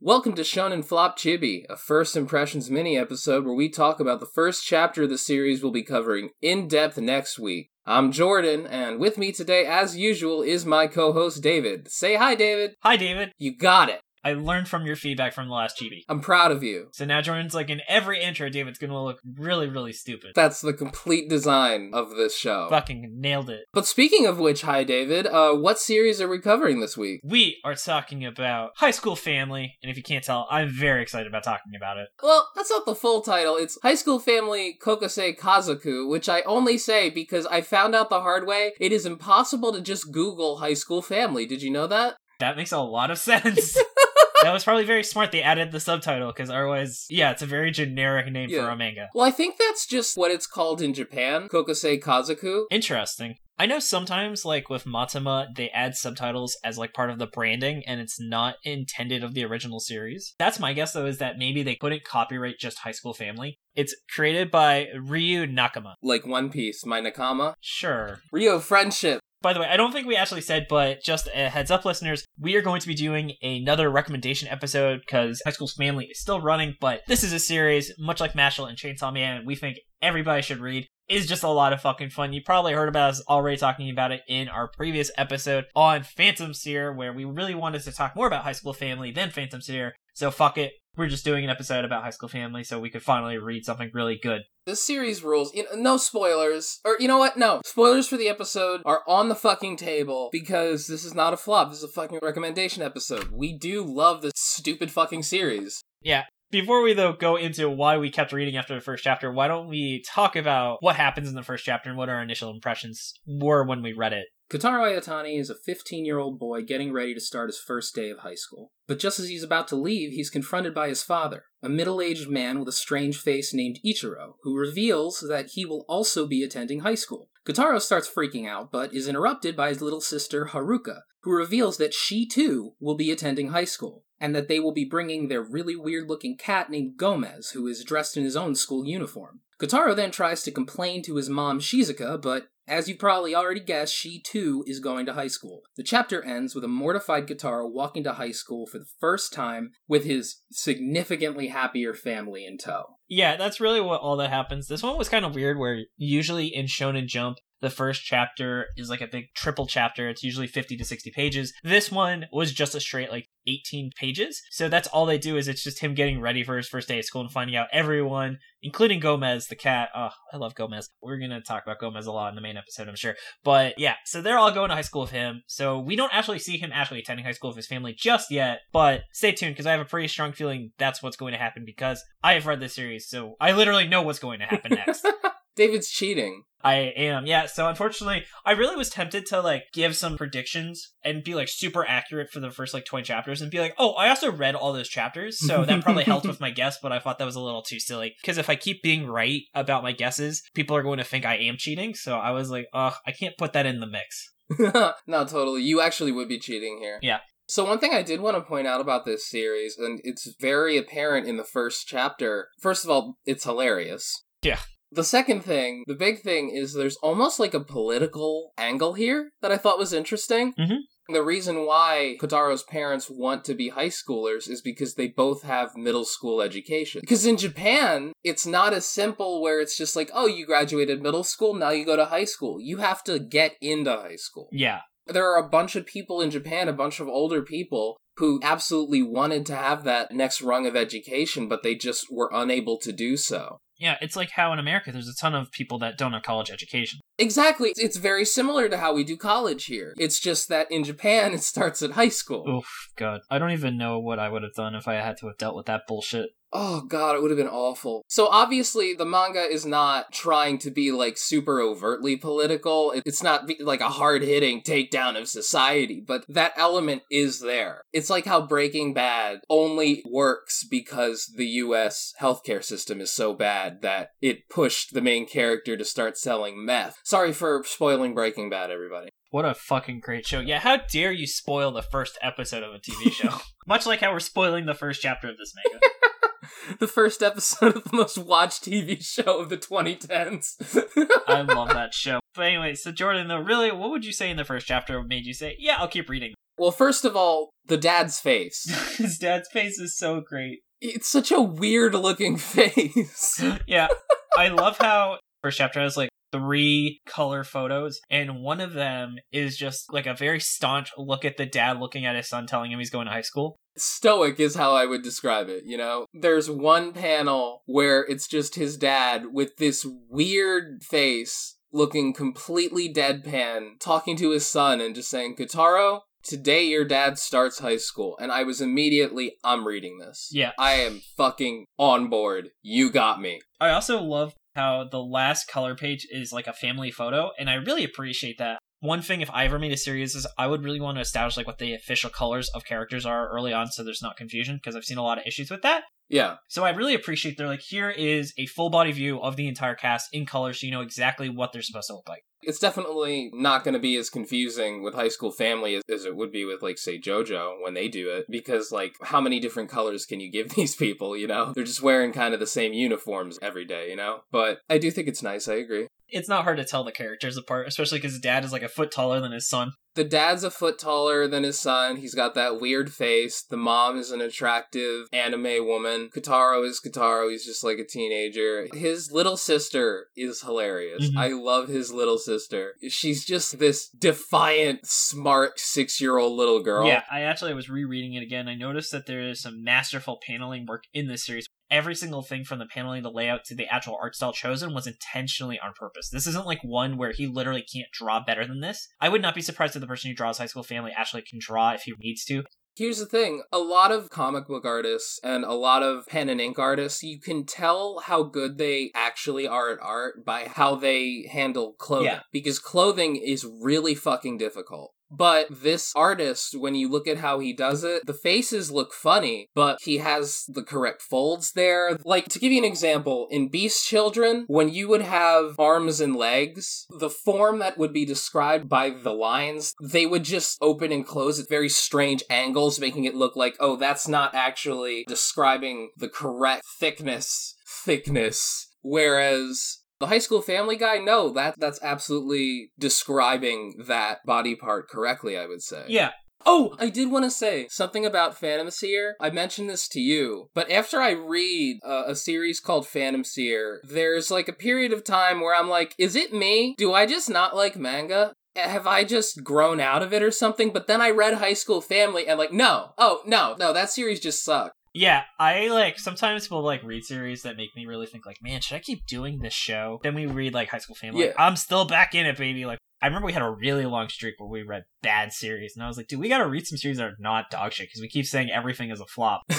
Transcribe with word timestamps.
Welcome 0.00 0.34
to 0.34 0.42
Shonen 0.42 0.84
Flop 0.84 1.18
Chibi, 1.18 1.64
a 1.68 1.76
first 1.76 2.16
impressions 2.16 2.70
mini 2.70 2.96
episode 2.96 3.44
where 3.44 3.52
we 3.52 3.68
talk 3.68 3.98
about 3.98 4.20
the 4.20 4.26
first 4.26 4.64
chapter 4.64 5.02
of 5.02 5.10
the 5.10 5.18
series 5.18 5.60
we'll 5.60 5.72
be 5.72 5.82
covering 5.82 6.30
in 6.40 6.68
depth 6.68 6.98
next 6.98 7.36
week. 7.36 7.72
I'm 7.84 8.12
Jordan, 8.12 8.64
and 8.68 9.00
with 9.00 9.18
me 9.18 9.32
today, 9.32 9.66
as 9.66 9.96
usual, 9.96 10.40
is 10.40 10.64
my 10.64 10.86
co 10.86 11.12
host 11.12 11.42
David. 11.42 11.90
Say 11.90 12.14
hi, 12.14 12.36
David. 12.36 12.76
Hi, 12.84 12.96
David. 12.96 13.32
You 13.38 13.56
got 13.56 13.88
it. 13.88 14.00
I 14.24 14.32
learned 14.32 14.68
from 14.68 14.86
your 14.86 14.96
feedback 14.96 15.32
from 15.32 15.48
the 15.48 15.54
last 15.54 15.78
GB. 15.80 16.02
I'm 16.08 16.20
proud 16.20 16.50
of 16.50 16.62
you. 16.62 16.88
So 16.92 17.04
now 17.04 17.20
Jordan's 17.20 17.54
like 17.54 17.70
in 17.70 17.82
every 17.88 18.22
intro, 18.22 18.48
David's 18.48 18.78
gonna 18.78 19.02
look 19.02 19.20
really, 19.36 19.68
really 19.68 19.92
stupid. 19.92 20.32
That's 20.34 20.60
the 20.60 20.72
complete 20.72 21.28
design 21.28 21.90
of 21.94 22.10
this 22.10 22.36
show. 22.36 22.68
Fucking 22.70 23.14
nailed 23.16 23.50
it. 23.50 23.66
But 23.72 23.86
speaking 23.86 24.26
of 24.26 24.38
which, 24.38 24.62
hi, 24.62 24.84
David, 24.84 25.26
uh, 25.26 25.54
what 25.54 25.78
series 25.78 26.20
are 26.20 26.28
we 26.28 26.40
covering 26.40 26.80
this 26.80 26.96
week? 26.96 27.20
We 27.24 27.58
are 27.64 27.74
talking 27.74 28.24
about 28.24 28.70
High 28.76 28.90
School 28.90 29.16
Family, 29.16 29.76
and 29.82 29.90
if 29.90 29.96
you 29.96 30.02
can't 30.02 30.24
tell, 30.24 30.46
I'm 30.50 30.70
very 30.70 31.02
excited 31.02 31.26
about 31.26 31.44
talking 31.44 31.74
about 31.76 31.98
it. 31.98 32.08
Well, 32.22 32.48
that's 32.54 32.70
not 32.70 32.86
the 32.86 32.94
full 32.94 33.20
title. 33.22 33.56
It's 33.56 33.78
High 33.82 33.94
School 33.94 34.18
Family 34.18 34.78
Kokosei 34.82 35.36
Kazoku, 35.38 36.08
which 36.08 36.28
I 36.28 36.42
only 36.42 36.78
say 36.78 37.10
because 37.10 37.46
I 37.46 37.60
found 37.60 37.94
out 37.94 38.10
the 38.10 38.20
hard 38.20 38.46
way. 38.46 38.72
It 38.80 38.92
is 38.92 39.06
impossible 39.06 39.72
to 39.72 39.80
just 39.80 40.12
Google 40.12 40.58
High 40.58 40.74
School 40.74 41.02
Family. 41.02 41.46
Did 41.46 41.62
you 41.62 41.70
know 41.70 41.86
that? 41.86 42.16
That 42.38 42.56
makes 42.56 42.72
a 42.72 42.78
lot 42.78 43.10
of 43.10 43.18
sense. 43.18 43.76
that 44.42 44.52
was 44.52 44.64
probably 44.64 44.84
very 44.84 45.02
smart. 45.02 45.32
They 45.32 45.42
added 45.42 45.72
the 45.72 45.80
subtitle 45.80 46.28
because 46.28 46.50
otherwise, 46.50 47.06
yeah, 47.10 47.30
it's 47.30 47.42
a 47.42 47.46
very 47.46 47.70
generic 47.70 48.30
name 48.30 48.48
Yeah. 48.50 48.64
for 48.64 48.70
a 48.70 48.76
manga. 48.76 49.08
Well, 49.14 49.26
I 49.26 49.30
think 49.30 49.56
that's 49.58 49.86
just 49.86 50.16
what 50.16 50.30
it's 50.30 50.46
called 50.46 50.80
in 50.80 50.94
Japan, 50.94 51.48
Kokosei 51.48 52.00
Kazoku. 52.00 52.64
Interesting. 52.70 53.36
I 53.60 53.66
know 53.66 53.80
sometimes, 53.80 54.44
like 54.44 54.70
with 54.70 54.84
Mitama, 54.84 55.46
they 55.56 55.68
add 55.70 55.96
subtitles 55.96 56.56
as 56.62 56.78
like 56.78 56.92
part 56.92 57.10
of 57.10 57.18
the 57.18 57.26
branding, 57.26 57.82
and 57.88 58.00
it's 58.00 58.20
not 58.20 58.54
intended 58.62 59.24
of 59.24 59.34
the 59.34 59.44
original 59.44 59.80
series. 59.80 60.34
That's 60.38 60.60
my 60.60 60.72
guess, 60.72 60.92
though, 60.92 61.06
is 61.06 61.18
that 61.18 61.38
maybe 61.38 61.64
they 61.64 61.74
couldn't 61.74 62.04
copyright 62.04 62.60
just 62.60 62.78
High 62.78 62.92
School 62.92 63.14
Family. 63.14 63.58
It's 63.74 63.96
created 64.14 64.52
by 64.52 64.86
Ryo 64.96 65.44
Nakama. 65.46 65.94
Like 66.02 66.24
One 66.24 66.50
Piece, 66.50 66.86
my 66.86 67.00
Nakama. 67.00 67.54
Sure. 67.60 68.20
Rio 68.32 68.60
Friendship. 68.60 69.18
By 69.40 69.52
the 69.52 69.60
way, 69.60 69.68
I 69.68 69.76
don't 69.76 69.92
think 69.92 70.06
we 70.06 70.16
actually 70.16 70.40
said, 70.40 70.66
but 70.68 71.00
just 71.02 71.28
a 71.32 71.48
heads 71.48 71.70
up, 71.70 71.84
listeners, 71.84 72.24
we 72.40 72.56
are 72.56 72.62
going 72.62 72.80
to 72.80 72.88
be 72.88 72.94
doing 72.94 73.34
another 73.40 73.88
recommendation 73.88 74.48
episode 74.48 75.00
because 75.06 75.40
High 75.44 75.52
School 75.52 75.68
Family 75.68 76.06
is 76.06 76.20
still 76.20 76.40
running, 76.40 76.74
but 76.80 77.02
this 77.06 77.22
is 77.22 77.32
a 77.32 77.38
series, 77.38 77.92
much 78.00 78.20
like 78.20 78.32
Mashle 78.32 78.68
and 78.68 78.76
Chainsaw 78.76 79.12
Man, 79.12 79.46
we 79.46 79.54
think 79.54 79.78
everybody 80.02 80.42
should 80.42 80.58
read. 80.58 80.86
Is 81.08 81.26
just 81.26 81.42
a 81.42 81.48
lot 81.48 81.72
of 81.72 81.80
fucking 81.80 82.10
fun. 82.10 82.34
You 82.34 82.42
probably 82.44 82.74
heard 82.74 82.90
about 82.90 83.10
us 83.12 83.22
already 83.30 83.56
talking 83.56 83.88
about 83.88 84.12
it 84.12 84.20
in 84.28 84.46
our 84.46 84.68
previous 84.68 85.10
episode 85.16 85.64
on 85.74 86.02
Phantom 86.02 86.52
Seer, 86.52 86.92
where 86.92 87.14
we 87.14 87.24
really 87.24 87.54
wanted 87.54 87.80
to 87.84 87.92
talk 87.92 88.14
more 88.14 88.26
about 88.26 88.44
High 88.44 88.52
School 88.52 88.74
Family 88.74 89.10
than 89.10 89.30
Phantom 89.30 89.62
Seer. 89.62 89.94
So 90.18 90.32
fuck 90.32 90.58
it. 90.58 90.72
We're 90.96 91.06
just 91.06 91.24
doing 91.24 91.44
an 91.44 91.50
episode 91.50 91.84
about 91.84 92.02
High 92.02 92.10
School 92.10 92.28
Family 92.28 92.64
so 92.64 92.80
we 92.80 92.90
could 92.90 93.04
finally 93.04 93.38
read 93.38 93.64
something 93.64 93.88
really 93.94 94.18
good. 94.20 94.40
This 94.66 94.82
series 94.82 95.22
rules. 95.22 95.54
You 95.54 95.62
know, 95.62 95.80
no 95.80 95.96
spoilers. 95.96 96.80
Or, 96.84 96.96
you 96.98 97.06
know 97.06 97.18
what? 97.18 97.36
No. 97.36 97.60
Spoilers 97.64 98.08
for 98.08 98.16
the 98.16 98.28
episode 98.28 98.82
are 98.84 99.02
on 99.06 99.28
the 99.28 99.36
fucking 99.36 99.76
table 99.76 100.28
because 100.32 100.88
this 100.88 101.04
is 101.04 101.14
not 101.14 101.34
a 101.34 101.36
flop. 101.36 101.68
This 101.68 101.78
is 101.78 101.84
a 101.84 101.92
fucking 101.92 102.18
recommendation 102.20 102.82
episode. 102.82 103.30
We 103.30 103.56
do 103.56 103.84
love 103.84 104.22
this 104.22 104.32
stupid 104.34 104.90
fucking 104.90 105.22
series. 105.22 105.80
Yeah. 106.02 106.24
Before 106.50 106.82
we 106.82 106.94
though 106.94 107.12
go 107.12 107.36
into 107.36 107.70
why 107.70 107.98
we 107.98 108.10
kept 108.10 108.32
reading 108.32 108.56
after 108.56 108.74
the 108.74 108.80
first 108.80 109.04
chapter, 109.04 109.32
why 109.32 109.46
don't 109.46 109.68
we 109.68 110.02
talk 110.04 110.34
about 110.34 110.78
what 110.80 110.96
happens 110.96 111.28
in 111.28 111.36
the 111.36 111.44
first 111.44 111.64
chapter 111.64 111.90
and 111.90 111.96
what 111.96 112.08
our 112.08 112.20
initial 112.20 112.50
impressions 112.50 113.12
were 113.24 113.64
when 113.64 113.82
we 113.82 113.92
read 113.92 114.14
it? 114.14 114.26
Kotaro 114.50 114.80
Ayatani 114.80 115.38
is 115.38 115.50
a 115.50 115.54
15 115.54 116.06
year 116.06 116.18
old 116.18 116.38
boy 116.38 116.62
getting 116.62 116.90
ready 116.90 117.12
to 117.12 117.20
start 117.20 117.50
his 117.50 117.58
first 117.58 117.94
day 117.94 118.08
of 118.08 118.20
high 118.20 118.34
school. 118.34 118.72
But 118.86 118.98
just 118.98 119.20
as 119.20 119.28
he's 119.28 119.42
about 119.42 119.68
to 119.68 119.76
leave, 119.76 120.12
he's 120.12 120.30
confronted 120.30 120.74
by 120.74 120.88
his 120.88 121.02
father, 121.02 121.44
a 121.62 121.68
middle 121.68 122.00
aged 122.00 122.30
man 122.30 122.58
with 122.58 122.68
a 122.68 122.72
strange 122.72 123.18
face 123.20 123.52
named 123.52 123.78
Ichiro, 123.84 124.36
who 124.42 124.56
reveals 124.56 125.22
that 125.28 125.50
he 125.50 125.66
will 125.66 125.84
also 125.86 126.26
be 126.26 126.42
attending 126.42 126.80
high 126.80 126.94
school. 126.94 127.28
Kotaro 127.46 127.78
starts 127.78 128.08
freaking 128.08 128.48
out, 128.48 128.72
but 128.72 128.94
is 128.94 129.06
interrupted 129.06 129.54
by 129.54 129.68
his 129.68 129.82
little 129.82 130.00
sister 130.00 130.46
Haruka, 130.46 131.00
who 131.22 131.36
reveals 131.36 131.76
that 131.76 131.92
she 131.92 132.26
too 132.26 132.72
will 132.80 132.96
be 132.96 133.10
attending 133.10 133.48
high 133.48 133.64
school, 133.64 134.04
and 134.18 134.34
that 134.34 134.48
they 134.48 134.60
will 134.60 134.72
be 134.72 134.84
bringing 134.86 135.28
their 135.28 135.42
really 135.42 135.76
weird 135.76 136.08
looking 136.08 136.38
cat 136.38 136.70
named 136.70 136.96
Gomez, 136.96 137.50
who 137.50 137.66
is 137.66 137.84
dressed 137.84 138.16
in 138.16 138.24
his 138.24 138.36
own 138.36 138.54
school 138.54 138.86
uniform. 138.86 139.40
Kotaro 139.60 139.94
then 139.94 140.10
tries 140.10 140.42
to 140.44 140.50
complain 140.50 141.02
to 141.02 141.16
his 141.16 141.28
mom 141.28 141.58
Shizuka, 141.58 142.20
but 142.20 142.48
as 142.68 142.88
you 142.88 142.96
probably 142.96 143.34
already 143.34 143.60
guessed, 143.60 143.94
she 143.94 144.20
too 144.20 144.64
is 144.66 144.80
going 144.80 145.06
to 145.06 145.14
high 145.14 145.28
school. 145.28 145.62
The 145.76 145.82
chapter 145.82 146.22
ends 146.22 146.54
with 146.54 146.64
a 146.64 146.68
mortified 146.68 147.26
Kotaro 147.26 147.70
walking 147.70 148.04
to 148.04 148.12
high 148.12 148.30
school 148.30 148.66
for 148.66 148.78
the 148.78 148.88
first 149.00 149.32
time 149.32 149.72
with 149.88 150.04
his 150.04 150.42
significantly 150.50 151.48
happier 151.48 151.94
family 151.94 152.44
in 152.44 152.58
tow. 152.58 152.84
Yeah, 153.08 153.36
that's 153.36 153.60
really 153.60 153.80
what 153.80 154.00
all 154.00 154.16
that 154.18 154.30
happens. 154.30 154.68
This 154.68 154.82
one 154.82 154.98
was 154.98 155.08
kind 155.08 155.24
of 155.24 155.34
weird 155.34 155.58
where 155.58 155.84
usually 155.96 156.46
in 156.46 156.66
Shonen 156.66 157.06
Jump, 157.06 157.38
the 157.60 157.70
first 157.70 158.04
chapter 158.04 158.66
is 158.76 158.90
like 158.90 159.00
a 159.00 159.06
big 159.06 159.26
triple 159.34 159.66
chapter. 159.66 160.08
It's 160.08 160.22
usually 160.22 160.46
50 160.46 160.76
to 160.76 160.84
60 160.84 161.10
pages. 161.10 161.52
This 161.62 161.90
one 161.90 162.26
was 162.32 162.52
just 162.52 162.74
a 162.74 162.80
straight 162.80 163.10
like 163.10 163.28
18 163.46 163.90
pages. 163.96 164.42
So 164.50 164.68
that's 164.68 164.88
all 164.88 165.06
they 165.06 165.18
do 165.18 165.36
is 165.36 165.48
it's 165.48 165.62
just 165.62 165.80
him 165.80 165.94
getting 165.94 166.20
ready 166.20 166.44
for 166.44 166.56
his 166.56 166.68
first 166.68 166.88
day 166.88 166.98
of 166.98 167.04
school 167.04 167.22
and 167.22 167.30
finding 167.30 167.56
out 167.56 167.68
everyone, 167.72 168.38
including 168.62 169.00
Gomez, 169.00 169.46
the 169.46 169.56
cat. 169.56 169.88
Oh, 169.96 170.10
I 170.32 170.36
love 170.36 170.54
Gomez. 170.54 170.90
We're 171.02 171.18
going 171.18 171.30
to 171.30 171.40
talk 171.40 171.62
about 171.64 171.78
Gomez 171.78 172.06
a 172.06 172.12
lot 172.12 172.28
in 172.28 172.34
the 172.34 172.40
main 172.40 172.56
episode, 172.56 172.88
I'm 172.88 172.96
sure. 172.96 173.14
But 173.42 173.78
yeah, 173.78 173.94
so 174.04 174.20
they're 174.20 174.38
all 174.38 174.52
going 174.52 174.68
to 174.68 174.74
high 174.74 174.82
school 174.82 175.02
with 175.02 175.10
him. 175.10 175.42
So 175.46 175.78
we 175.78 175.96
don't 175.96 176.14
actually 176.14 176.38
see 176.38 176.58
him 176.58 176.70
actually 176.72 177.00
attending 177.00 177.24
high 177.24 177.32
school 177.32 177.50
with 177.50 177.56
his 177.56 177.66
family 177.66 177.94
just 177.96 178.30
yet. 178.30 178.60
But 178.72 179.02
stay 179.12 179.32
tuned 179.32 179.54
because 179.54 179.66
I 179.66 179.72
have 179.72 179.80
a 179.80 179.86
pretty 179.86 180.08
strong 180.08 180.32
feeling 180.32 180.72
that's 180.78 181.02
what's 181.02 181.16
going 181.16 181.32
to 181.32 181.38
happen 181.38 181.64
because 181.64 182.02
I 182.22 182.34
have 182.34 182.46
read 182.46 182.60
this 182.60 182.74
series. 182.74 183.08
So 183.08 183.34
I 183.40 183.52
literally 183.52 183.88
know 183.88 184.02
what's 184.02 184.18
going 184.18 184.40
to 184.40 184.46
happen 184.46 184.72
next. 184.74 185.06
David's 185.58 185.90
cheating. 185.90 186.44
I 186.62 186.92
am, 186.96 187.26
yeah. 187.26 187.46
So 187.46 187.68
unfortunately, 187.68 188.24
I 188.46 188.52
really 188.52 188.76
was 188.76 188.90
tempted 188.90 189.26
to 189.26 189.40
like 189.40 189.64
give 189.72 189.96
some 189.96 190.16
predictions 190.16 190.92
and 191.04 191.24
be 191.24 191.34
like 191.34 191.48
super 191.48 191.84
accurate 191.86 192.30
for 192.30 192.40
the 192.40 192.50
first 192.50 192.74
like 192.74 192.84
20 192.84 193.04
chapters 193.04 193.42
and 193.42 193.50
be 193.50 193.58
like, 193.58 193.74
oh, 193.76 193.92
I 193.92 194.08
also 194.08 194.30
read 194.30 194.54
all 194.54 194.72
those 194.72 194.88
chapters. 194.88 195.38
So 195.44 195.64
that 195.64 195.82
probably 195.82 196.04
helped 196.04 196.26
with 196.26 196.40
my 196.46 196.50
guess, 196.50 196.78
but 196.80 196.92
I 196.92 197.00
thought 197.00 197.18
that 197.18 197.24
was 197.24 197.36
a 197.36 197.40
little 197.40 197.62
too 197.62 197.80
silly. 197.80 198.14
Because 198.20 198.38
if 198.38 198.48
I 198.48 198.54
keep 198.54 198.82
being 198.82 199.06
right 199.06 199.42
about 199.52 199.82
my 199.82 199.92
guesses, 199.92 200.42
people 200.54 200.76
are 200.76 200.82
going 200.82 200.98
to 200.98 201.04
think 201.04 201.24
I 201.24 201.36
am 201.36 201.56
cheating. 201.58 201.94
So 201.94 202.16
I 202.16 202.30
was 202.30 202.50
like, 202.50 202.66
ugh, 202.72 202.94
I 203.04 203.12
can't 203.12 203.36
put 203.36 203.52
that 203.52 203.66
in 203.66 203.80
the 203.80 203.86
mix. 203.86 204.32
no, 205.06 205.24
totally. 205.24 205.62
You 205.62 205.80
actually 205.80 206.12
would 206.12 206.28
be 206.28 206.38
cheating 206.38 206.78
here. 206.80 206.98
Yeah. 207.02 207.18
So 207.48 207.64
one 207.64 207.78
thing 207.78 207.94
I 207.94 208.02
did 208.02 208.20
want 208.20 208.36
to 208.36 208.42
point 208.42 208.66
out 208.66 208.80
about 208.80 209.06
this 209.06 209.28
series, 209.28 209.76
and 209.78 210.00
it's 210.04 210.32
very 210.40 210.76
apparent 210.76 211.26
in 211.26 211.36
the 211.36 211.44
first 211.44 211.86
chapter. 211.88 212.48
First 212.60 212.84
of 212.84 212.90
all, 212.90 213.16
it's 213.24 213.44
hilarious. 213.44 214.24
Yeah. 214.42 214.58
The 214.90 215.04
second 215.04 215.40
thing, 215.44 215.84
the 215.86 215.94
big 215.94 216.20
thing, 216.20 216.50
is 216.50 216.72
there's 216.72 216.96
almost 217.02 217.38
like 217.38 217.54
a 217.54 217.60
political 217.60 218.52
angle 218.56 218.94
here 218.94 219.30
that 219.42 219.52
I 219.52 219.56
thought 219.58 219.78
was 219.78 219.92
interesting. 219.92 220.54
Mhm. 220.58 220.78
The 221.10 221.22
reason 221.22 221.64
why 221.64 222.16
Kotaro's 222.20 222.62
parents 222.62 223.08
want 223.10 223.44
to 223.46 223.54
be 223.54 223.70
high 223.70 223.88
schoolers 223.88 224.48
is 224.48 224.60
because 224.60 224.94
they 224.94 225.08
both 225.08 225.42
have 225.42 225.74
middle 225.76 226.04
school 226.04 226.42
education. 226.42 227.00
Because 227.00 227.24
in 227.24 227.38
Japan, 227.38 228.12
it's 228.24 228.46
not 228.46 228.74
as 228.74 228.84
simple 228.86 229.40
where 229.40 229.58
it's 229.60 229.76
just 229.76 229.96
like, 229.96 230.10
oh, 230.12 230.26
you 230.26 230.44
graduated 230.44 231.02
middle 231.02 231.24
school, 231.24 231.54
now 231.54 231.70
you 231.70 231.84
go 231.86 231.96
to 231.96 232.04
high 232.06 232.24
school. 232.26 232.58
You 232.60 232.78
have 232.78 233.02
to 233.04 233.18
get 233.18 233.56
into 233.60 233.90
high 233.90 234.16
school 234.16 234.48
Yeah. 234.52 234.80
there 235.06 235.26
are 235.30 235.42
a 235.42 235.48
bunch 235.48 235.74
of 235.76 235.86
people 235.86 236.20
in 236.20 236.30
Japan, 236.30 236.68
a 236.68 236.72
bunch 236.74 237.00
of 237.00 237.08
older 237.08 237.40
people 237.40 237.96
who 238.18 238.38
absolutely 238.42 239.02
wanted 239.02 239.46
to 239.46 239.54
have 239.56 239.84
that 239.84 240.12
next 240.12 240.42
rung 240.42 240.66
of 240.66 240.76
education, 240.76 241.48
but 241.48 241.62
they 241.62 241.74
just 241.74 242.06
were 242.10 242.28
unable 242.34 242.78
to 242.80 242.92
do 242.92 243.16
so. 243.16 243.56
Yeah, 243.78 243.96
it's 244.00 244.16
like 244.16 244.30
how 244.30 244.52
in 244.52 244.58
America 244.58 244.90
there's 244.92 245.08
a 245.08 245.14
ton 245.14 245.34
of 245.34 245.52
people 245.52 245.78
that 245.78 245.96
don't 245.96 246.12
have 246.12 246.22
college 246.22 246.50
education. 246.50 247.00
Exactly. 247.18 247.72
It's 247.76 247.96
very 247.96 248.24
similar 248.24 248.68
to 248.68 248.78
how 248.78 248.94
we 248.94 249.04
do 249.04 249.16
college 249.16 249.66
here. 249.66 249.94
It's 249.98 250.20
just 250.20 250.48
that 250.48 250.70
in 250.70 250.84
Japan, 250.84 251.32
it 251.34 251.42
starts 251.42 251.82
at 251.82 251.92
high 251.92 252.08
school. 252.08 252.48
Oof, 252.48 252.88
God. 252.96 253.20
I 253.30 253.38
don't 253.38 253.52
even 253.52 253.78
know 253.78 253.98
what 253.98 254.18
I 254.18 254.28
would 254.28 254.42
have 254.42 254.54
done 254.54 254.74
if 254.74 254.88
I 254.88 254.94
had 254.94 255.16
to 255.18 255.26
have 255.26 255.38
dealt 255.38 255.56
with 255.56 255.66
that 255.66 255.82
bullshit. 255.86 256.30
Oh 256.52 256.82
god, 256.82 257.14
it 257.14 257.22
would 257.22 257.30
have 257.30 257.38
been 257.38 257.46
awful. 257.46 258.04
So 258.08 258.26
obviously 258.28 258.94
the 258.94 259.04
manga 259.04 259.42
is 259.42 259.66
not 259.66 260.12
trying 260.12 260.58
to 260.58 260.70
be 260.70 260.92
like 260.92 261.18
super 261.18 261.60
overtly 261.60 262.16
political. 262.16 262.92
It's 263.04 263.22
not 263.22 263.50
like 263.60 263.80
a 263.80 263.88
hard-hitting 263.88 264.62
takedown 264.62 265.20
of 265.20 265.28
society, 265.28 266.02
but 266.06 266.24
that 266.28 266.52
element 266.56 267.02
is 267.10 267.40
there. 267.40 267.82
It's 267.92 268.10
like 268.10 268.24
how 268.24 268.46
Breaking 268.46 268.94
Bad 268.94 269.40
only 269.50 270.02
works 270.10 270.64
because 270.64 271.30
the 271.36 271.46
US 271.46 272.14
healthcare 272.20 272.64
system 272.64 273.00
is 273.00 273.12
so 273.12 273.34
bad 273.34 273.82
that 273.82 274.10
it 274.22 274.48
pushed 274.48 274.94
the 274.94 275.02
main 275.02 275.26
character 275.26 275.76
to 275.76 275.84
start 275.84 276.16
selling 276.16 276.64
meth. 276.64 276.96
Sorry 277.04 277.32
for 277.32 277.62
spoiling 277.66 278.14
Breaking 278.14 278.48
Bad 278.48 278.70
everybody. 278.70 279.10
What 279.30 279.44
a 279.44 279.52
fucking 279.52 280.00
great 280.00 280.26
show. 280.26 280.40
Yeah, 280.40 280.60
how 280.60 280.78
dare 280.90 281.12
you 281.12 281.26
spoil 281.26 281.70
the 281.70 281.82
first 281.82 282.16
episode 282.22 282.62
of 282.62 282.72
a 282.72 282.78
TV 282.78 283.12
show? 283.12 283.36
Much 283.66 283.84
like 283.84 284.00
how 284.00 284.12
we're 284.12 284.20
spoiling 284.20 284.64
the 284.64 284.74
first 284.74 285.02
chapter 285.02 285.28
of 285.28 285.36
this 285.36 285.52
manga. 285.54 285.80
the 286.80 286.86
first 286.86 287.22
episode 287.22 287.76
of 287.76 287.84
the 287.84 287.96
most 287.96 288.18
watched 288.18 288.64
TV 288.64 289.02
show 289.02 289.38
of 289.38 289.48
the 289.48 289.56
2010s. 289.56 290.86
I 291.28 291.42
love 291.42 291.68
that 291.70 291.94
show. 291.94 292.20
But 292.34 292.46
anyway, 292.46 292.74
so 292.74 292.92
Jordan, 292.92 293.28
though, 293.28 293.40
really, 293.40 293.70
what 293.72 293.90
would 293.90 294.04
you 294.04 294.12
say 294.12 294.30
in 294.30 294.36
the 294.36 294.44
first 294.44 294.66
chapter 294.66 295.02
made 295.02 295.26
you 295.26 295.34
say, 295.34 295.56
yeah, 295.58 295.76
I'll 295.78 295.88
keep 295.88 296.08
reading? 296.08 296.34
Well, 296.56 296.70
first 296.70 297.04
of 297.04 297.16
all, 297.16 297.50
the 297.66 297.76
dad's 297.76 298.18
face. 298.20 298.64
His 298.96 299.18
dad's 299.18 299.48
face 299.48 299.78
is 299.78 299.96
so 299.96 300.20
great. 300.20 300.60
It's 300.80 301.08
such 301.08 301.30
a 301.30 301.40
weird 301.40 301.94
looking 301.94 302.36
face. 302.36 303.42
Yeah. 303.66 303.88
I 304.36 304.48
love 304.48 304.78
how 304.78 305.18
first 305.42 305.58
chapter 305.58 305.80
I 305.80 305.84
was 305.84 305.96
like 305.96 306.10
three 306.32 307.00
color 307.06 307.44
photos, 307.44 308.00
and 308.10 308.40
one 308.40 308.60
of 308.60 308.72
them 308.72 309.16
is 309.32 309.56
just 309.56 309.92
like 309.92 310.06
a 310.06 310.14
very 310.14 310.40
staunch 310.40 310.90
look 310.96 311.24
at 311.24 311.36
the 311.36 311.46
dad 311.46 311.78
looking 311.78 312.06
at 312.06 312.16
his 312.16 312.28
son, 312.28 312.46
telling 312.46 312.70
him 312.70 312.78
he's 312.78 312.90
going 312.90 313.06
to 313.06 313.12
high 313.12 313.20
school. 313.20 313.56
Stoic 313.76 314.40
is 314.40 314.56
how 314.56 314.74
I 314.74 314.86
would 314.86 315.02
describe 315.02 315.48
it, 315.48 315.64
you 315.64 315.76
know? 315.76 316.06
There's 316.12 316.50
one 316.50 316.92
panel 316.92 317.62
where 317.66 318.04
it's 318.04 318.26
just 318.26 318.56
his 318.56 318.76
dad 318.76 319.26
with 319.32 319.56
this 319.56 319.86
weird 320.08 320.82
face 320.82 321.56
looking 321.72 322.12
completely 322.12 322.92
deadpan, 322.92 323.78
talking 323.80 324.16
to 324.16 324.30
his 324.30 324.46
son 324.46 324.80
and 324.80 324.94
just 324.94 325.10
saying, 325.10 325.36
Kotaro, 325.36 326.00
today 326.24 326.64
your 326.64 326.84
dad 326.84 327.18
starts 327.18 327.58
high 327.58 327.76
school. 327.76 328.16
And 328.20 328.32
I 328.32 328.42
was 328.42 328.60
immediately, 328.60 329.36
I'm 329.44 329.66
reading 329.66 329.98
this. 329.98 330.28
Yeah. 330.32 330.52
I 330.58 330.72
am 330.74 331.02
fucking 331.16 331.66
on 331.78 332.08
board. 332.08 332.50
You 332.62 332.90
got 332.90 333.20
me. 333.20 333.40
I 333.60 333.70
also 333.70 334.00
love 334.00 334.34
how 334.58 334.88
the 334.90 335.02
last 335.02 335.48
color 335.48 335.74
page 335.74 336.06
is 336.10 336.32
like 336.32 336.46
a 336.46 336.52
family 336.52 336.90
photo, 336.90 337.30
and 337.38 337.48
I 337.48 337.54
really 337.54 337.84
appreciate 337.84 338.38
that. 338.38 338.58
One 338.80 339.02
thing, 339.02 339.20
if 339.20 339.30
I 339.32 339.44
ever 339.44 339.58
made 339.58 339.72
a 339.72 339.76
series, 339.76 340.14
is 340.14 340.26
I 340.36 340.46
would 340.46 340.62
really 340.62 340.80
want 340.80 340.98
to 340.98 341.02
establish 341.02 341.36
like 341.36 341.46
what 341.46 341.58
the 341.58 341.74
official 341.74 342.10
colors 342.10 342.50
of 342.54 342.64
characters 342.64 343.06
are 343.06 343.28
early 343.30 343.52
on, 343.52 343.68
so 343.68 343.82
there's 343.82 344.02
not 344.02 344.16
confusion. 344.16 344.56
Because 344.56 344.76
I've 344.76 344.84
seen 344.84 344.98
a 344.98 345.02
lot 345.02 345.18
of 345.18 345.26
issues 345.26 345.50
with 345.50 345.62
that. 345.62 345.84
Yeah. 346.08 346.36
So 346.48 346.64
I 346.64 346.70
really 346.70 346.94
appreciate 346.94 347.36
they're 347.36 347.46
like, 347.46 347.60
here 347.60 347.90
is 347.90 348.32
a 348.38 348.46
full 348.46 348.70
body 348.70 348.92
view 348.92 349.20
of 349.20 349.36
the 349.36 349.48
entire 349.48 349.74
cast 349.74 350.08
in 350.12 350.26
color, 350.26 350.52
so 350.52 350.66
you 350.66 350.72
know 350.72 350.80
exactly 350.80 351.28
what 351.28 351.52
they're 351.52 351.62
supposed 351.62 351.88
to 351.88 351.94
look 351.94 352.08
like. 352.08 352.24
It's 352.42 352.60
definitely 352.60 353.30
not 353.34 353.64
going 353.64 353.74
to 353.74 353.80
be 353.80 353.96
as 353.96 354.10
confusing 354.10 354.82
with 354.82 354.94
High 354.94 355.08
School 355.08 355.32
Family 355.32 355.74
as, 355.74 355.82
as 355.92 356.04
it 356.04 356.14
would 356.14 356.30
be 356.30 356.44
with, 356.44 356.62
like, 356.62 356.78
say, 356.78 356.98
JoJo 356.98 357.62
when 357.62 357.74
they 357.74 357.88
do 357.88 358.10
it. 358.10 358.26
Because, 358.30 358.70
like, 358.70 358.94
how 359.02 359.20
many 359.20 359.40
different 359.40 359.68
colors 359.68 360.06
can 360.06 360.20
you 360.20 360.30
give 360.30 360.50
these 360.54 360.76
people, 360.76 361.16
you 361.16 361.26
know? 361.26 361.52
They're 361.52 361.64
just 361.64 361.82
wearing 361.82 362.12
kind 362.12 362.34
of 362.34 362.40
the 362.40 362.46
same 362.46 362.72
uniforms 362.72 363.38
every 363.42 363.64
day, 363.64 363.90
you 363.90 363.96
know? 363.96 364.20
But 364.30 364.60
I 364.70 364.78
do 364.78 364.90
think 364.90 365.08
it's 365.08 365.22
nice, 365.22 365.48
I 365.48 365.54
agree. 365.54 365.88
It's 366.08 366.28
not 366.28 366.44
hard 366.44 366.56
to 366.58 366.64
tell 366.64 366.84
the 366.84 366.92
characters 366.92 367.36
apart, 367.36 367.66
especially 367.68 367.98
because 367.98 368.18
dad 368.18 368.44
is 368.44 368.52
like 368.52 368.62
a 368.62 368.68
foot 368.68 368.90
taller 368.90 369.20
than 369.20 369.32
his 369.32 369.48
son. 369.48 369.72
The 369.98 370.04
dad's 370.04 370.44
a 370.44 370.50
foot 370.52 370.78
taller 370.78 371.26
than 371.26 371.42
his 371.42 371.58
son. 371.58 371.96
He's 371.96 372.14
got 372.14 372.36
that 372.36 372.60
weird 372.60 372.92
face. 372.92 373.42
The 373.42 373.56
mom 373.56 373.98
is 373.98 374.12
an 374.12 374.20
attractive 374.20 375.08
anime 375.12 375.66
woman. 375.66 376.08
Kotaro 376.14 376.64
is 376.64 376.80
Kotaro. 376.80 377.28
He's 377.28 377.44
just 377.44 377.64
like 377.64 377.78
a 377.78 377.84
teenager. 377.84 378.68
His 378.72 379.10
little 379.10 379.36
sister 379.36 380.06
is 380.16 380.42
hilarious. 380.42 381.10
Mhm. 381.10 381.18
I 381.18 381.28
love 381.30 381.66
his 381.66 381.92
little 381.92 382.16
sister. 382.18 382.76
She's 382.88 383.24
just 383.24 383.58
this 383.58 383.88
defiant, 383.88 384.86
smart 384.86 385.58
six 385.58 386.00
year 386.00 386.16
old 386.16 386.38
little 386.38 386.62
girl. 386.62 386.86
Yeah, 386.86 387.02
I 387.10 387.22
actually 387.22 387.54
was 387.54 387.68
rereading 387.68 388.14
it 388.14 388.22
again. 388.22 388.46
I 388.46 388.54
noticed 388.54 388.92
that 388.92 389.06
there 389.06 389.28
is 389.28 389.40
some 389.42 389.64
masterful 389.64 390.20
paneling 390.24 390.64
work 390.66 390.84
in 390.94 391.08
this 391.08 391.26
series. 391.26 391.48
Every 391.70 391.94
single 391.94 392.22
thing 392.22 392.44
from 392.44 392.58
the 392.58 392.66
paneling, 392.66 393.02
the 393.02 393.10
layout 393.10 393.44
to 393.46 393.54
the 393.54 393.66
actual 393.66 393.98
art 394.00 394.16
style 394.16 394.32
chosen 394.32 394.72
was 394.72 394.86
intentionally 394.86 395.58
on 395.58 395.72
purpose. 395.78 396.08
This 396.08 396.26
isn't 396.26 396.46
like 396.46 396.60
one 396.62 396.96
where 396.96 397.12
he 397.12 397.26
literally 397.26 397.62
can't 397.62 397.92
draw 397.92 398.24
better 398.24 398.46
than 398.46 398.60
this. 398.60 398.88
I 399.00 399.08
would 399.08 399.22
not 399.22 399.34
be 399.34 399.42
surprised 399.42 399.76
if 399.76 399.80
the 399.80 399.86
person 399.86 400.10
who 400.10 400.16
draws 400.16 400.38
High 400.38 400.46
School 400.46 400.62
Family 400.62 400.92
actually 400.96 401.22
can 401.22 401.38
draw 401.40 401.72
if 401.72 401.82
he 401.82 401.92
needs 401.98 402.24
to. 402.26 402.44
Here's 402.78 403.00
the 403.00 403.06
thing 403.06 403.42
a 403.52 403.58
lot 403.58 403.90
of 403.90 404.08
comic 404.08 404.46
book 404.46 404.64
artists 404.64 405.18
and 405.24 405.44
a 405.44 405.52
lot 405.52 405.82
of 405.82 406.06
pen 406.06 406.28
and 406.28 406.40
ink 406.40 406.60
artists, 406.60 407.02
you 407.02 407.20
can 407.20 407.44
tell 407.44 407.98
how 408.04 408.22
good 408.22 408.56
they 408.56 408.92
actually 408.94 409.48
are 409.48 409.72
at 409.72 409.80
art 409.82 410.24
by 410.24 410.46
how 410.46 410.76
they 410.76 411.28
handle 411.28 411.74
clothing. 411.76 412.06
Yeah. 412.06 412.20
Because 412.32 412.60
clothing 412.60 413.16
is 413.16 413.44
really 413.44 413.96
fucking 413.96 414.38
difficult. 414.38 414.92
But 415.10 415.46
this 415.50 415.92
artist, 415.96 416.58
when 416.58 416.74
you 416.74 416.88
look 416.88 417.06
at 417.06 417.18
how 417.18 417.38
he 417.38 417.52
does 417.52 417.84
it, 417.84 418.06
the 418.06 418.14
faces 418.14 418.70
look 418.70 418.92
funny, 418.92 419.48
but 419.54 419.78
he 419.82 419.98
has 419.98 420.44
the 420.48 420.62
correct 420.62 421.02
folds 421.02 421.52
there. 421.52 421.98
Like, 422.04 422.26
to 422.28 422.38
give 422.38 422.52
you 422.52 422.58
an 422.58 422.64
example, 422.64 423.26
in 423.30 423.48
Beast 423.48 423.86
Children, 423.86 424.44
when 424.48 424.68
you 424.68 424.88
would 424.88 425.02
have 425.02 425.58
arms 425.58 426.00
and 426.00 426.14
legs, 426.14 426.86
the 426.90 427.10
form 427.10 427.58
that 427.58 427.78
would 427.78 427.92
be 427.92 428.04
described 428.04 428.68
by 428.68 428.90
the 428.90 429.12
lines, 429.12 429.74
they 429.82 430.06
would 430.06 430.24
just 430.24 430.58
open 430.60 430.92
and 430.92 431.06
close 431.06 431.40
at 431.40 431.48
very 431.48 431.68
strange 431.68 432.22
angles, 432.28 432.80
making 432.80 433.04
it 433.04 433.14
look 433.14 433.36
like, 433.36 433.56
oh, 433.60 433.76
that's 433.76 434.08
not 434.08 434.34
actually 434.34 435.04
describing 435.08 435.90
the 435.96 436.08
correct 436.08 436.62
thickness, 436.78 437.54
thickness. 437.84 438.66
Whereas 438.82 439.78
the 440.00 440.06
high 440.06 440.18
school 440.18 440.42
family 440.42 440.76
guy, 440.76 440.98
no, 440.98 441.30
that 441.32 441.54
that's 441.58 441.82
absolutely 441.82 442.70
describing 442.78 443.74
that 443.86 444.18
body 444.24 444.54
part 444.54 444.88
correctly, 444.88 445.36
I 445.36 445.46
would 445.46 445.62
say. 445.62 445.84
Yeah, 445.88 446.12
Oh, 446.46 446.74
I 446.78 446.88
did 446.88 447.10
want 447.10 447.24
to 447.24 447.30
say 447.30 447.66
something 447.68 448.06
about 448.06 448.36
Phantom 448.36 448.70
Seer. 448.70 449.16
I 449.20 449.30
mentioned 449.30 449.68
this 449.68 449.88
to 449.88 450.00
you, 450.00 450.50
but 450.54 450.70
after 450.70 451.00
I 451.00 451.10
read 451.10 451.80
uh, 451.84 452.04
a 452.06 452.14
series 452.14 452.60
called 452.60 452.86
Phantom 452.86 453.24
Seer, 453.24 453.80
there's 453.82 454.30
like 454.30 454.48
a 454.48 454.52
period 454.52 454.92
of 454.92 455.04
time 455.04 455.40
where 455.40 455.54
I'm 455.54 455.68
like, 455.68 455.94
is 455.98 456.16
it 456.16 456.32
me? 456.32 456.74
Do 456.78 456.92
I 456.94 457.06
just 457.06 457.28
not 457.28 457.56
like 457.56 457.76
manga? 457.76 458.34
Have 458.56 458.86
I 458.86 459.04
just 459.04 459.44
grown 459.44 459.78
out 459.80 460.02
of 460.02 460.12
it 460.12 460.22
or 460.22 460.30
something? 460.30 460.72
But 460.72 460.86
then 460.86 461.00
I 461.00 461.10
read 461.10 461.34
High 461.34 461.54
School 461.54 461.80
Family 461.80 462.26
and 462.26 462.38
like, 462.38 462.52
no, 462.52 462.92
oh, 462.98 463.20
no, 463.26 463.54
no, 463.58 463.72
that 463.72 463.90
series 463.90 464.20
just 464.20 464.44
sucked. 464.44 464.74
Yeah, 464.98 465.22
I 465.38 465.68
like 465.68 465.96
sometimes 465.96 466.50
will 466.50 466.62
like 466.62 466.82
read 466.82 467.04
series 467.04 467.42
that 467.42 467.56
make 467.56 467.70
me 467.76 467.86
really 467.86 468.06
think 468.06 468.26
like, 468.26 468.38
man, 468.42 468.60
should 468.60 468.74
I 468.74 468.80
keep 468.80 469.06
doing 469.06 469.38
this 469.38 469.54
show? 469.54 470.00
Then 470.02 470.16
we 470.16 470.26
read 470.26 470.54
like 470.54 470.70
High 470.70 470.78
School 470.78 470.96
Family. 470.96 471.20
like, 471.26 471.34
Yeah. 471.38 471.44
I'm 471.44 471.54
still 471.54 471.84
back 471.84 472.16
in 472.16 472.26
it, 472.26 472.36
baby. 472.36 472.66
Like 472.66 472.78
I 473.00 473.06
remember 473.06 473.26
we 473.26 473.32
had 473.32 473.42
a 473.42 473.50
really 473.50 473.86
long 473.86 474.08
streak 474.08 474.34
where 474.38 474.48
we 474.48 474.62
read 474.62 474.82
bad 475.02 475.32
series, 475.32 475.74
and 475.76 475.84
I 475.84 475.86
was 475.86 475.96
like, 475.96 476.08
dude, 476.08 476.18
we 476.18 476.28
got 476.28 476.38
to 476.38 476.48
read 476.48 476.66
some 476.66 476.78
series 476.78 476.96
that 476.96 477.04
are 477.04 477.16
not 477.20 477.48
dog 477.48 477.72
shit 477.72 477.86
because 477.86 478.00
we 478.00 478.08
keep 478.08 478.26
saying 478.26 478.50
everything 478.50 478.90
is 478.90 479.00
a 479.00 479.06
flop. 479.06 479.42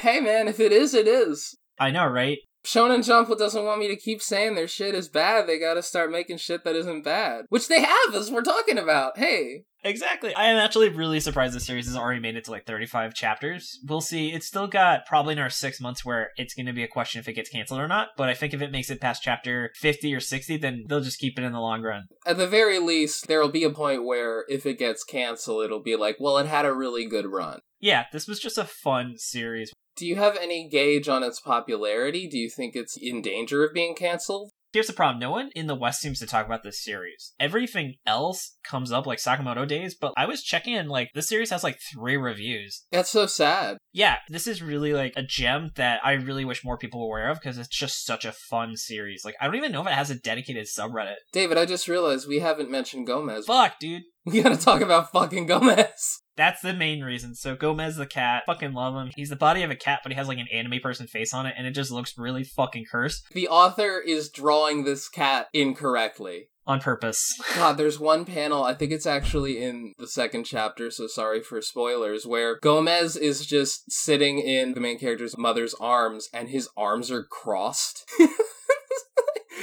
hey 0.00 0.20
man, 0.20 0.46
if 0.46 0.60
it 0.60 0.72
is, 0.72 0.92
it 0.92 1.08
is. 1.08 1.56
I 1.78 1.90
know, 1.90 2.06
right? 2.06 2.36
Shonen 2.64 3.04
Jump 3.04 3.36
doesn't 3.36 3.64
want 3.64 3.80
me 3.80 3.88
to 3.88 3.96
keep 3.96 4.22
saying 4.22 4.54
their 4.54 4.68
shit 4.68 4.94
is 4.94 5.08
bad. 5.08 5.46
They 5.46 5.58
gotta 5.58 5.82
start 5.82 6.12
making 6.12 6.36
shit 6.38 6.64
that 6.64 6.76
isn't 6.76 7.02
bad. 7.02 7.46
Which 7.48 7.68
they 7.68 7.80
have, 7.80 8.14
as 8.14 8.30
we're 8.30 8.42
talking 8.42 8.78
about. 8.78 9.18
Hey. 9.18 9.64
Exactly. 9.84 10.32
I 10.34 10.44
am 10.44 10.58
actually 10.58 10.90
really 10.90 11.18
surprised 11.18 11.56
the 11.56 11.60
series 11.60 11.86
has 11.86 11.96
already 11.96 12.20
made 12.20 12.36
it 12.36 12.44
to 12.44 12.52
like 12.52 12.66
35 12.66 13.14
chapters. 13.14 13.80
We'll 13.84 14.00
see. 14.00 14.32
It's 14.32 14.46
still 14.46 14.68
got 14.68 15.06
probably 15.06 15.32
another 15.32 15.50
six 15.50 15.80
months 15.80 16.04
where 16.04 16.30
it's 16.36 16.54
going 16.54 16.66
to 16.66 16.72
be 16.72 16.84
a 16.84 16.88
question 16.88 17.18
if 17.18 17.26
it 17.26 17.32
gets 17.32 17.50
canceled 17.50 17.80
or 17.80 17.88
not. 17.88 18.10
But 18.16 18.28
I 18.28 18.34
think 18.34 18.54
if 18.54 18.62
it 18.62 18.70
makes 18.70 18.90
it 18.90 19.00
past 19.00 19.24
chapter 19.24 19.72
50 19.80 20.14
or 20.14 20.20
60, 20.20 20.56
then 20.58 20.84
they'll 20.88 21.00
just 21.00 21.18
keep 21.18 21.36
it 21.36 21.44
in 21.44 21.52
the 21.52 21.60
long 21.60 21.82
run. 21.82 22.04
At 22.24 22.36
the 22.36 22.46
very 22.46 22.78
least, 22.78 23.26
there'll 23.26 23.48
be 23.48 23.64
a 23.64 23.70
point 23.70 24.04
where 24.04 24.44
if 24.48 24.66
it 24.66 24.78
gets 24.78 25.02
canceled, 25.02 25.64
it'll 25.64 25.82
be 25.82 25.96
like, 25.96 26.16
well, 26.20 26.38
it 26.38 26.46
had 26.46 26.64
a 26.64 26.72
really 26.72 27.04
good 27.04 27.26
run. 27.26 27.58
Yeah, 27.80 28.04
this 28.12 28.28
was 28.28 28.38
just 28.38 28.58
a 28.58 28.64
fun 28.64 29.14
series. 29.16 29.72
Do 29.96 30.06
you 30.06 30.16
have 30.16 30.36
any 30.36 30.68
gauge 30.68 31.08
on 31.08 31.22
its 31.22 31.40
popularity? 31.40 32.26
Do 32.26 32.38
you 32.38 32.48
think 32.48 32.74
it's 32.74 32.96
in 32.96 33.22
danger 33.22 33.64
of 33.64 33.74
being 33.74 33.94
canceled? 33.94 34.50
Here's 34.72 34.86
the 34.86 34.94
problem. 34.94 35.18
No 35.18 35.30
one 35.30 35.50
in 35.54 35.66
the 35.66 35.74
West 35.74 36.00
seems 36.00 36.18
to 36.20 36.26
talk 36.26 36.46
about 36.46 36.62
this 36.62 36.82
series. 36.82 37.34
Everything 37.38 37.96
else 38.06 38.56
comes 38.64 38.90
up 38.90 39.06
like 39.06 39.18
Sakamoto 39.18 39.68
Days, 39.68 39.94
but 39.94 40.14
I 40.16 40.24
was 40.24 40.42
checking 40.42 40.74
and 40.74 40.88
like 40.88 41.10
this 41.14 41.28
series 41.28 41.50
has 41.50 41.62
like 41.62 41.78
three 41.92 42.16
reviews. 42.16 42.86
That's 42.90 43.10
so 43.10 43.26
sad. 43.26 43.76
Yeah, 43.92 44.16
this 44.30 44.46
is 44.46 44.62
really 44.62 44.94
like 44.94 45.12
a 45.14 45.22
gem 45.22 45.72
that 45.76 46.00
I 46.02 46.12
really 46.12 46.46
wish 46.46 46.64
more 46.64 46.78
people 46.78 47.00
were 47.06 47.18
aware 47.18 47.30
of 47.30 47.38
because 47.38 47.58
it's 47.58 47.68
just 47.68 48.06
such 48.06 48.24
a 48.24 48.32
fun 48.32 48.76
series. 48.76 49.26
Like 49.26 49.34
I 49.42 49.44
don't 49.44 49.56
even 49.56 49.72
know 49.72 49.82
if 49.82 49.88
it 49.88 49.92
has 49.92 50.10
a 50.10 50.14
dedicated 50.14 50.66
subreddit. 50.66 51.16
David, 51.32 51.58
I 51.58 51.66
just 51.66 51.86
realized 51.86 52.26
we 52.26 52.38
haven't 52.38 52.70
mentioned 52.70 53.06
Gomez. 53.06 53.44
Fuck, 53.46 53.78
dude. 53.78 54.04
We 54.24 54.40
gotta 54.40 54.56
talk 54.56 54.80
about 54.80 55.10
fucking 55.10 55.46
Gomez. 55.46 56.21
That's 56.36 56.62
the 56.62 56.72
main 56.72 57.02
reason. 57.02 57.34
So 57.34 57.54
Gomez 57.56 57.96
the 57.96 58.06
cat, 58.06 58.44
fucking 58.46 58.72
love 58.72 58.94
him. 58.94 59.12
He's 59.14 59.28
the 59.28 59.36
body 59.36 59.62
of 59.62 59.70
a 59.70 59.76
cat, 59.76 60.00
but 60.02 60.12
he 60.12 60.16
has 60.16 60.28
like 60.28 60.38
an 60.38 60.48
anime 60.52 60.80
person 60.82 61.06
face 61.06 61.34
on 61.34 61.46
it, 61.46 61.54
and 61.58 61.66
it 61.66 61.72
just 61.72 61.90
looks 61.90 62.16
really 62.16 62.44
fucking 62.44 62.86
cursed 62.90 63.24
The 63.32 63.48
author 63.48 63.98
is 64.00 64.30
drawing 64.30 64.84
this 64.84 65.08
cat 65.08 65.48
incorrectly. 65.52 66.48
on 66.66 66.80
purpose. 66.80 67.26
God, 67.56 67.76
there's 67.76 67.98
one 67.98 68.24
panel, 68.24 68.62
I 68.62 68.74
think 68.74 68.92
it's 68.92 69.06
actually 69.06 69.62
in 69.62 69.92
the 69.98 70.06
second 70.06 70.44
chapter, 70.44 70.90
so 70.90 71.06
sorry 71.06 71.42
for 71.42 71.60
spoilers, 71.60 72.24
where 72.24 72.58
Gomez 72.60 73.16
is 73.16 73.44
just 73.44 73.90
sitting 73.90 74.38
in 74.38 74.72
the 74.74 74.80
main 74.80 74.98
character's 74.98 75.36
mother's 75.36 75.74
arms 75.74 76.28
and 76.32 76.48
his 76.48 76.68
arms 76.76 77.10
are 77.10 77.24
crossed. 77.24 78.04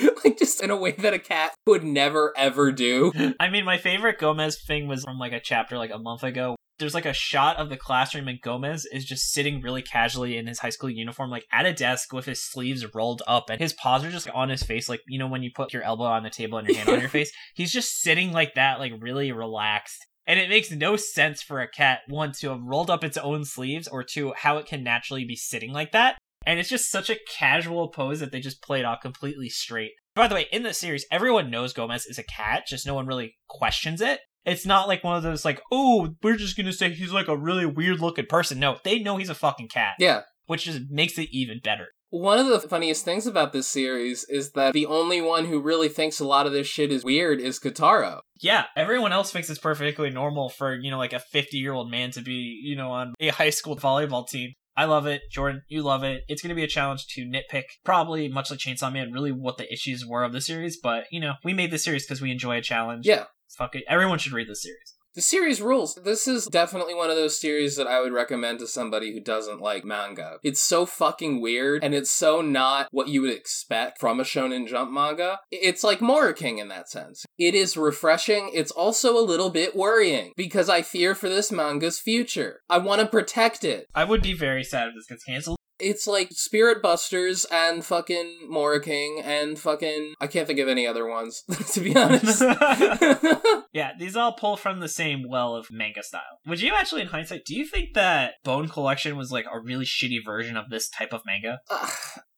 like 0.24 0.38
just 0.38 0.62
in 0.62 0.70
a 0.70 0.78
way 0.78 0.92
that 0.92 1.14
a 1.14 1.20
cat 1.20 1.54
would 1.66 1.84
never 1.84 2.34
ever 2.38 2.72
do. 2.72 3.12
I 3.40 3.50
mean, 3.50 3.66
my 3.66 3.78
favorite 3.78 4.20
Gomez 4.20 4.62
thing 4.66 4.88
was 4.88 5.04
from 5.04 5.18
like 5.18 5.34
a 5.34 5.40
chapter 5.40 5.78
like 5.78 5.92
a 5.92 6.00
month 6.00 6.24
ago. 6.24 6.56
There's 6.78 6.94
like 6.94 7.06
a 7.06 7.14
shot 7.14 7.58
of 7.58 7.70
the 7.70 7.76
classroom 7.76 8.30
and 8.30 8.40
Gomez 8.42 8.86
is 8.86 9.04
just 9.04 9.34
sitting 9.34 9.62
really 9.62 9.82
casually 9.82 10.38
in 10.38 10.48
his 10.48 10.60
high 10.60 10.70
school 10.70 10.90
uniform, 10.90 11.30
like 11.30 11.46
at 11.52 11.66
a 11.66 11.74
desk 11.74 12.14
with 12.14 12.26
his 12.26 12.42
sleeves 12.42 12.86
rolled 12.96 13.22
up 13.28 13.50
and 13.50 13.60
his 13.60 13.74
paws 13.74 14.06
are 14.06 14.12
just 14.12 14.30
on 14.30 14.48
his 14.48 14.64
face. 14.64 14.88
Like, 14.88 15.02
you 15.08 15.20
know, 15.20 15.28
when 15.28 15.44
you 15.44 15.52
put 15.54 15.74
your 15.74 15.84
elbow 15.84 16.06
on 16.06 16.24
the 16.24 16.30
table 16.30 16.58
and 16.58 16.68
your 16.68 16.78
hand 16.78 16.90
on 16.90 17.02
your 17.02 17.10
face, 17.10 17.32
he's 17.54 17.74
just 17.74 18.00
sitting 18.00 18.32
like 18.32 18.56
that, 18.56 18.80
like 18.80 18.94
really 19.02 19.32
relaxed. 19.34 20.06
And 20.26 20.40
it 20.40 20.48
makes 20.48 20.72
no 20.72 20.96
sense 20.96 21.42
for 21.42 21.60
a 21.60 21.68
cat, 21.68 22.02
one, 22.08 22.34
to 22.40 22.50
have 22.50 22.62
rolled 22.64 22.92
up 22.92 23.04
its 23.04 23.18
own 23.18 23.44
sleeves 23.44 23.88
or 23.88 24.04
two, 24.04 24.32
how 24.38 24.58
it 24.58 24.68
can 24.68 24.84
naturally 24.84 25.26
be 25.26 25.36
sitting 25.36 25.74
like 25.74 25.92
that. 25.92 26.18
And 26.46 26.60
it's 26.60 26.70
just 26.70 26.92
such 26.92 27.10
a 27.10 27.20
casual 27.38 27.90
pose 27.90 28.20
that 28.20 28.32
they 28.32 28.40
just 28.40 28.62
played 28.62 28.86
off 28.86 29.02
completely 29.02 29.50
straight. 29.50 29.92
By 30.16 30.28
the 30.28 30.36
way, 30.36 30.48
in 30.52 30.64
this 30.64 30.80
series, 30.80 31.06
everyone 31.12 31.52
knows 31.52 31.74
Gomez 31.74 32.06
is 32.06 32.18
a 32.18 32.24
cat, 32.24 32.64
just 32.68 32.86
no 32.86 32.96
one 32.96 33.08
really 33.08 33.36
questions 33.48 34.02
it. 34.02 34.20
It's 34.46 34.66
not 34.66 34.88
like 34.88 35.04
one 35.04 35.18
of 35.18 35.24
those 35.24 35.46
like, 35.46 35.62
oh, 35.72 36.16
we're 36.24 36.38
just 36.38 36.58
gonna 36.58 36.74
say 36.74 36.92
he's 36.92 37.14
like 37.14 37.28
a 37.28 37.38
really 37.38 37.66
weird 37.66 38.00
looking 38.00 38.26
person. 38.26 38.60
No, 38.60 38.78
they 38.84 39.00
know 39.00 39.18
he's 39.18 39.30
a 39.30 39.36
fucking 39.36 39.68
cat. 39.68 39.96
Yeah. 40.00 40.22
Which 40.48 40.66
just 40.66 40.82
makes 40.90 41.18
it 41.20 41.30
even 41.32 41.60
better. 41.64 41.90
One 42.12 42.40
of 42.40 42.48
the 42.48 42.60
funniest 42.60 43.06
things 43.06 43.28
about 43.28 43.54
this 43.54 43.68
series 43.68 44.26
is 44.28 44.54
that 44.54 44.74
the 44.74 44.88
only 44.88 45.22
one 45.22 45.46
who 45.46 45.62
really 45.62 45.90
thinks 45.90 46.20
a 46.20 46.26
lot 46.26 46.48
of 46.48 46.54
this 46.54 46.66
shit 46.66 46.92
is 46.92 47.04
weird 47.04 47.40
is 47.40 47.60
Kotaro. 47.60 48.22
Yeah, 48.42 48.66
everyone 48.76 49.12
else 49.12 49.32
thinks 49.32 49.48
it's 49.50 49.60
perfectly 49.60 50.10
normal 50.10 50.50
for, 50.50 50.74
you 50.74 50.90
know, 50.90 50.98
like 50.98 51.14
a 51.14 51.20
50 51.20 51.58
year 51.58 51.74
old 51.74 51.92
man 51.92 52.10
to 52.12 52.22
be, 52.22 52.60
you 52.64 52.76
know, 52.76 52.90
on 52.90 53.14
a 53.20 53.28
high 53.28 53.52
school 53.52 53.78
volleyball 53.78 54.28
team. 54.28 54.54
I 54.80 54.86
love 54.86 55.06
it. 55.08 55.24
Jordan, 55.30 55.64
you 55.68 55.82
love 55.82 56.06
it. 56.06 56.24
It's 56.30 56.42
going 56.42 56.52
to 56.52 56.56
be 56.56 56.64
a 56.64 56.68
challenge 56.68 57.06
to 57.08 57.26
nitpick, 57.26 57.66
probably 57.84 58.30
much 58.30 58.50
like 58.50 58.62
Chainsaw 58.62 58.94
Man, 58.94 59.12
really 59.12 59.34
what 59.34 59.58
the 59.58 59.70
issues 59.70 60.06
were 60.06 60.24
of 60.24 60.32
the 60.32 60.40
series. 60.40 60.80
But, 60.82 61.04
you 61.12 61.20
know, 61.20 61.34
we 61.44 61.54
made 61.54 61.70
this 61.70 61.84
series 61.84 62.06
because 62.06 62.22
we 62.22 62.32
enjoy 62.32 62.60
a 62.60 62.62
challenge. 62.62 63.06
Yeah. 63.06 63.26
Fuck 63.58 63.76
it. 63.76 63.84
Everyone 63.90 64.20
should 64.20 64.32
read 64.32 64.48
this 64.48 64.64
series. 64.64 64.96
The 65.16 65.22
series 65.22 65.60
rules. 65.62 65.96
This 65.96 66.28
is 66.28 66.46
definitely 66.46 66.94
one 66.94 67.10
of 67.10 67.16
those 67.16 67.42
series 67.42 67.76
that 67.78 67.88
I 67.88 68.00
would 68.00 68.14
recommend 68.14 68.60
to 68.60 68.68
somebody 68.68 69.12
who 69.12 69.20
doesn't 69.20 69.60
like 69.60 69.84
manga. 69.84 70.38
It's 70.44 70.62
so 70.62 70.86
fucking 70.86 71.42
weird 71.42 71.84
and 71.84 71.96
it's 71.96 72.12
so 72.12 72.42
not 72.42 72.88
what 72.92 73.08
you 73.08 73.22
would 73.24 73.34
expect 73.34 74.00
from 74.00 74.20
a 74.20 74.24
shonen 74.24 74.68
jump 74.68 74.92
manga. 74.92 75.40
It's 75.52 75.84
like 75.84 76.00
Moriking 76.00 76.60
in 76.60 76.68
that 76.68 76.90
sense. 76.90 77.26
It 77.40 77.56
is 77.56 77.76
refreshing. 77.76 78.52
It's 78.54 78.72
also 78.72 79.18
a 79.18 79.26
little 79.26 79.50
bit 79.50 79.76
worrying 79.76 80.32
because 80.38 80.70
I 80.70 80.84
fear 80.84 81.16
for 81.16 81.28
this 81.28 81.52
manga's 81.52 82.00
future. 82.00 82.62
I 82.70 82.78
want 82.78 83.02
to 83.02 83.08
protect 83.08 83.64
it. 83.64 83.88
I 83.96 84.04
would 84.04 84.22
be 84.22 84.34
very 84.34 84.64
sad 84.64 84.90
if 84.90 84.96
this 84.96 85.08
gets 85.08 85.24
canceled. 85.24 85.59
It's 85.80 86.08
like 86.08 86.30
Spirit 86.32 86.82
Busters 86.82 87.46
and 87.52 87.84
fucking 87.84 88.50
Moriking 88.52 89.22
and 89.24 89.58
fucking 89.58 90.14
I 90.20 90.28
can't 90.28 90.48
think 90.48 90.60
of 90.60 90.68
any 90.68 90.86
other 90.86 91.08
ones 91.08 91.44
to 91.74 91.82
be 91.82 91.96
honest. 91.96 92.42
yeah, 93.74 93.92
these 93.98 94.16
all 94.16 94.34
pull 94.34 94.58
from 94.58 94.80
the 94.80 94.90
same 94.90 95.24
well 95.28 95.56
of 95.56 95.68
manga 95.72 96.04
style. 96.04 96.40
Would 96.48 96.62
you 96.62 96.74
actually, 96.76 97.02
in 97.02 97.08
hindsight, 97.08 97.46
do 97.46 97.56
you 97.56 97.66
think 97.66 97.94
that 97.96 98.36
Bone 98.44 98.68
Collection 98.68 99.18
was 99.18 99.32
like 99.32 99.46
a 99.52 99.60
really 99.60 99.86
shitty 99.86 100.24
version 100.24 100.58
of 100.58 100.70
this 100.70 100.90
type 100.90 101.14
of 101.14 101.22
manga? 101.26 101.60
Uh, 101.70 101.90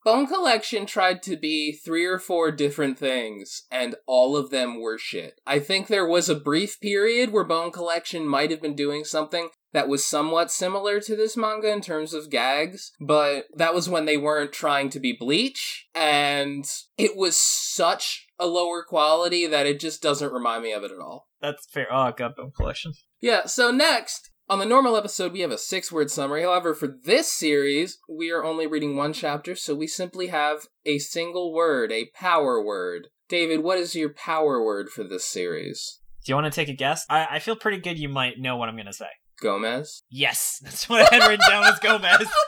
Bone 0.04 0.26
Collection 0.26 0.88
tried 0.88 1.22
to 1.24 1.38
be 1.38 1.72
three 1.72 2.06
or 2.06 2.18
four 2.18 2.52
different 2.52 2.98
things, 2.98 3.64
and 3.70 3.96
all 4.08 4.36
of 4.36 4.50
them 4.50 4.82
were 4.82 4.98
shit. 4.98 5.40
I 5.46 5.60
think 5.60 5.88
there 5.88 6.08
was 6.08 6.28
a 6.28 6.36
brief 6.36 6.80
period 6.82 7.32
where 7.32 7.44
Bone 7.44 7.72
Collection 7.72 8.28
might 8.28 8.50
have 8.50 8.62
been 8.62 8.76
doing 8.76 9.04
something 9.04 9.50
that 9.74 9.88
was 9.88 10.06
somewhat 10.06 10.52
similar 10.52 11.00
to 11.00 11.16
this 11.16 11.38
manga 11.38 11.72
in 11.72 11.82
terms 11.82 12.14
of 12.14 12.30
gags, 12.30 12.92
but 13.00 13.46
that 13.56 13.74
was 13.74 13.90
when 13.90 14.06
they 14.06 14.18
weren't 14.18 14.52
trying 14.52 14.90
to 14.90 15.00
be 15.00 15.16
Bleach, 15.18 15.88
and 15.96 16.66
it 16.98 17.16
was 17.16 17.36
such 17.36 18.28
a 18.40 18.48
lower 18.48 18.84
quality 18.84 19.48
that 19.48 19.66
it 19.66 19.80
just 19.80 20.02
doesn't 20.02 20.34
remind 20.34 20.64
me 20.64 20.74
of 20.74 20.84
it 20.84 20.92
at 20.92 21.00
all. 21.00 21.28
That's 21.42 21.66
fair. 21.72 21.88
Oh, 21.92 21.98
I 21.98 22.12
got 22.12 22.36
Bone 22.36 22.52
Collection. 22.56 22.94
Yeah, 23.20 23.46
so 23.46 23.72
next, 23.72 24.32
on 24.50 24.60
the 24.60 24.66
normal 24.66 24.98
episode, 24.98 25.32
we 25.32 25.40
have 25.42 25.52
a 25.52 25.58
six 25.58 25.92
word 25.92 26.12
summary. 26.12 26.44
However, 26.44 26.74
for 26.74 26.88
this 26.88 27.32
series, 27.32 28.00
we 28.10 28.32
are 28.32 28.44
only 28.44 28.68
reading 28.68 28.98
one 28.98 29.14
chapter, 29.14 29.56
so 29.56 29.74
we 29.74 29.88
simply 29.88 30.28
have 30.28 30.68
a 30.86 31.00
single 31.00 31.54
word, 31.54 31.92
a 31.92 32.10
power 32.14 32.62
word. 32.62 33.08
David, 33.30 33.64
what 33.64 33.78
is 33.78 33.96
your 33.96 34.14
power 34.14 34.62
word 34.62 34.90
for 34.90 35.06
this 35.06 35.24
series? 35.24 36.02
Do 36.26 36.32
you 36.32 36.36
want 36.36 36.52
to 36.52 36.56
take 36.56 36.68
a 36.68 36.74
guess? 36.74 37.06
I, 37.10 37.28
I 37.32 37.40
feel 37.40 37.56
pretty 37.56 37.78
good 37.78 37.98
you 37.98 38.10
might 38.10 38.40
know 38.40 38.58
what 38.58 38.68
I'm 38.68 38.76
going 38.76 38.86
to 38.88 38.94
say. 38.94 39.08
Gomez? 39.42 40.04
Yes, 40.10 40.60
that's 40.64 40.88
what 40.88 41.12
I 41.12 41.16
had 41.16 41.28
written 41.28 41.50
down 41.50 41.66
as 41.66 41.80
Gomez. 41.80 42.28